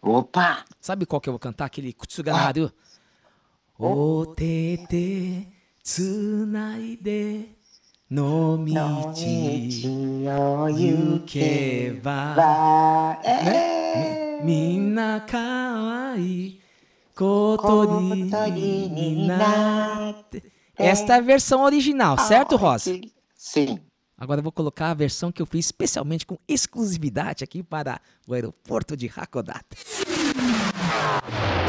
[0.00, 0.64] Opa!
[0.80, 1.64] Sabe qual que eu vou cantar?
[1.66, 2.70] Aquele Kutsugaru.
[3.78, 5.46] O te te
[5.82, 7.48] tsunaide
[8.10, 10.24] no michi
[10.78, 12.36] yukeba?
[13.44, 16.58] Mi- Minna kawai
[17.14, 18.22] kotori
[18.94, 20.42] ni natte
[20.79, 22.99] Esta é a versão original, certo, Rosa?
[23.35, 23.79] Sim.
[24.17, 28.33] Agora eu vou colocar a versão que eu fiz especialmente com exclusividade aqui para o
[28.33, 29.65] aeroporto de Hakodate.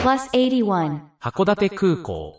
[0.02, 1.00] Plus 81.
[1.18, 2.34] 函館空港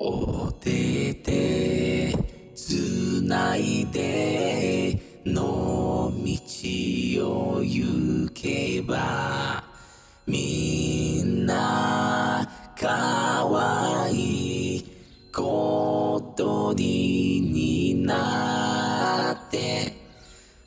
[0.00, 2.12] おてて
[2.54, 9.62] つないでの道を行けば
[10.26, 12.27] みんな
[12.79, 14.85] かわいい
[15.33, 19.91] 小鳥になって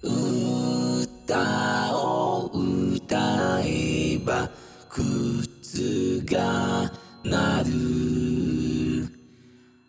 [0.02, 4.50] 歌を歌えば
[4.90, 6.92] 靴が
[7.24, 7.72] 鳴る。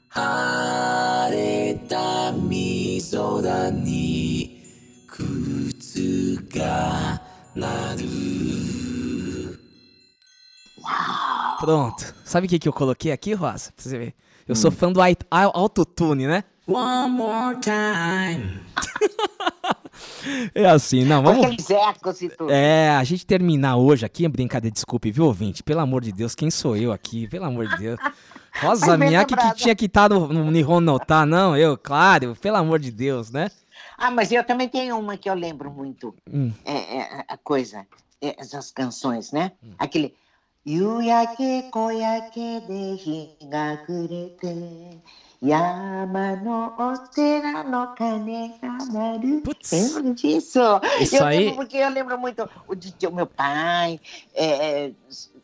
[0.07, 4.63] 晴れたみ空に
[5.07, 7.21] 靴が
[7.53, 8.12] 鳴る。
[11.63, 12.13] Pronto.
[12.25, 13.71] Sabe o que, que eu coloquei aqui, Rosa?
[13.73, 14.13] Pra você ver.
[14.45, 14.99] Eu sou fã do
[15.31, 16.43] autotune, né?
[16.67, 18.61] One more time
[20.53, 21.45] É assim, não, vamos.
[21.45, 22.51] aqueles ecos e tudo.
[22.51, 25.63] É, a gente terminar hoje aqui, brincadeira, desculpe, viu, ouvinte?
[25.63, 27.29] Pelo amor de Deus, quem sou eu aqui?
[27.29, 27.97] Pelo amor de Deus.
[28.59, 32.57] Rosa Miyake que tinha que estar no, no Nihon no tá, não, eu, claro, pelo
[32.57, 33.49] amor de Deus, né?
[33.97, 36.13] Ah, mas eu também tenho uma que eu lembro muito.
[36.29, 36.51] Hum.
[36.65, 37.87] É, é, a coisa,
[38.21, 39.53] é, essas canções, né?
[39.79, 40.13] Aquele.
[40.65, 45.01] Yuyake koyake de higa kurete
[45.41, 49.43] Yama no otera no kane ga naru.
[49.69, 50.79] Lembro disso?
[51.01, 53.99] Isso eu aí- lembro porque eu lembro muito o, de, meu pai,
[54.33, 54.91] é,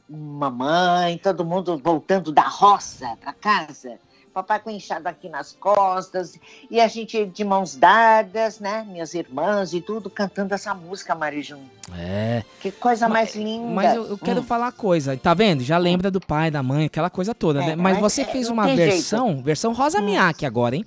[0.09, 3.99] mamãe, todo mundo voltando da roça para casa.
[4.39, 6.39] Papai com enxado aqui nas costas,
[6.71, 8.85] e a gente de mãos dadas, né?
[8.89, 11.59] Minhas irmãs e tudo, cantando essa música, Marijum.
[11.97, 12.43] É.
[12.61, 13.67] Que coisa mais linda.
[13.67, 14.43] Mas eu, eu quero Hum.
[14.43, 15.61] falar coisa, tá vendo?
[15.63, 17.75] Já lembra do pai, da mãe, aquela coisa toda, É, né?
[17.75, 18.89] Mas mas você é, fez uma tem jeito.
[18.91, 18.95] Hum.
[18.95, 20.85] versão, versão Rosa Miyake agora, hein?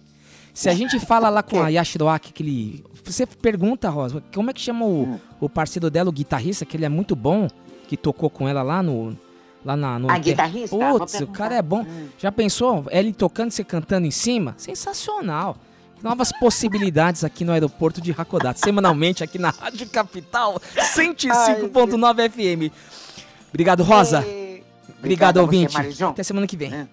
[0.55, 2.85] Se a gente fala lá com a Yashiroaki, aquele.
[3.05, 5.19] Você pergunta, Rosa, como é que chama o, Hum.
[5.41, 7.49] o parceiro dela, o guitarrista, que ele é muito bom,
[7.89, 9.17] que tocou com ela lá no.
[9.66, 10.76] Lá na, no Ah, guitarrista?
[10.78, 11.38] Vou Putz, o perguntar.
[11.38, 11.82] cara é bom.
[11.82, 12.08] Hum.
[12.18, 12.86] Já pensou?
[12.90, 14.54] Ele tocando e você cantando em cima?
[14.58, 15.58] Sensacional.
[16.02, 22.72] Novas possibilidades aqui no aeroporto de Hakodate, semanalmente aqui na Rádio Capital 105.9 FM.
[23.50, 24.20] Obrigado, Rosa.
[24.20, 24.64] Obrigado,
[25.00, 25.74] Obrigada a você, ouvinte.
[25.74, 26.10] Marijão.
[26.12, 26.88] Até semana que vem.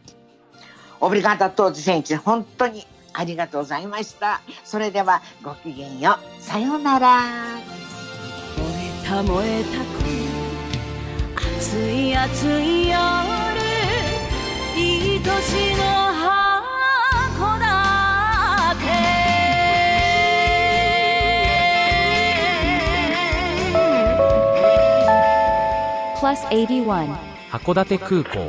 [0.98, 2.14] Obrigada a todos, gente.
[2.14, 4.40] Hontou ni arigatou gozaimashita.
[4.64, 6.42] それではごきげんよう。
[6.42, 7.20] さようなら。
[9.06, 10.17] た燃えたく
[11.59, 12.95] 暑い暑い夜
[14.77, 15.25] いい年
[15.75, 15.83] の
[16.15, 18.79] 函館
[26.21, 27.17] Plus 81.
[27.51, 28.39] 函館空港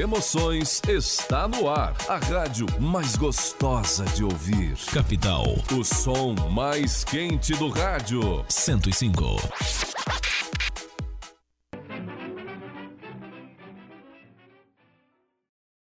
[0.00, 1.94] emoções está no ar.
[2.08, 4.76] A rádio mais gostosa de ouvir.
[4.92, 5.44] Capital.
[5.72, 8.44] O som mais quente do rádio.
[8.48, 9.36] 105.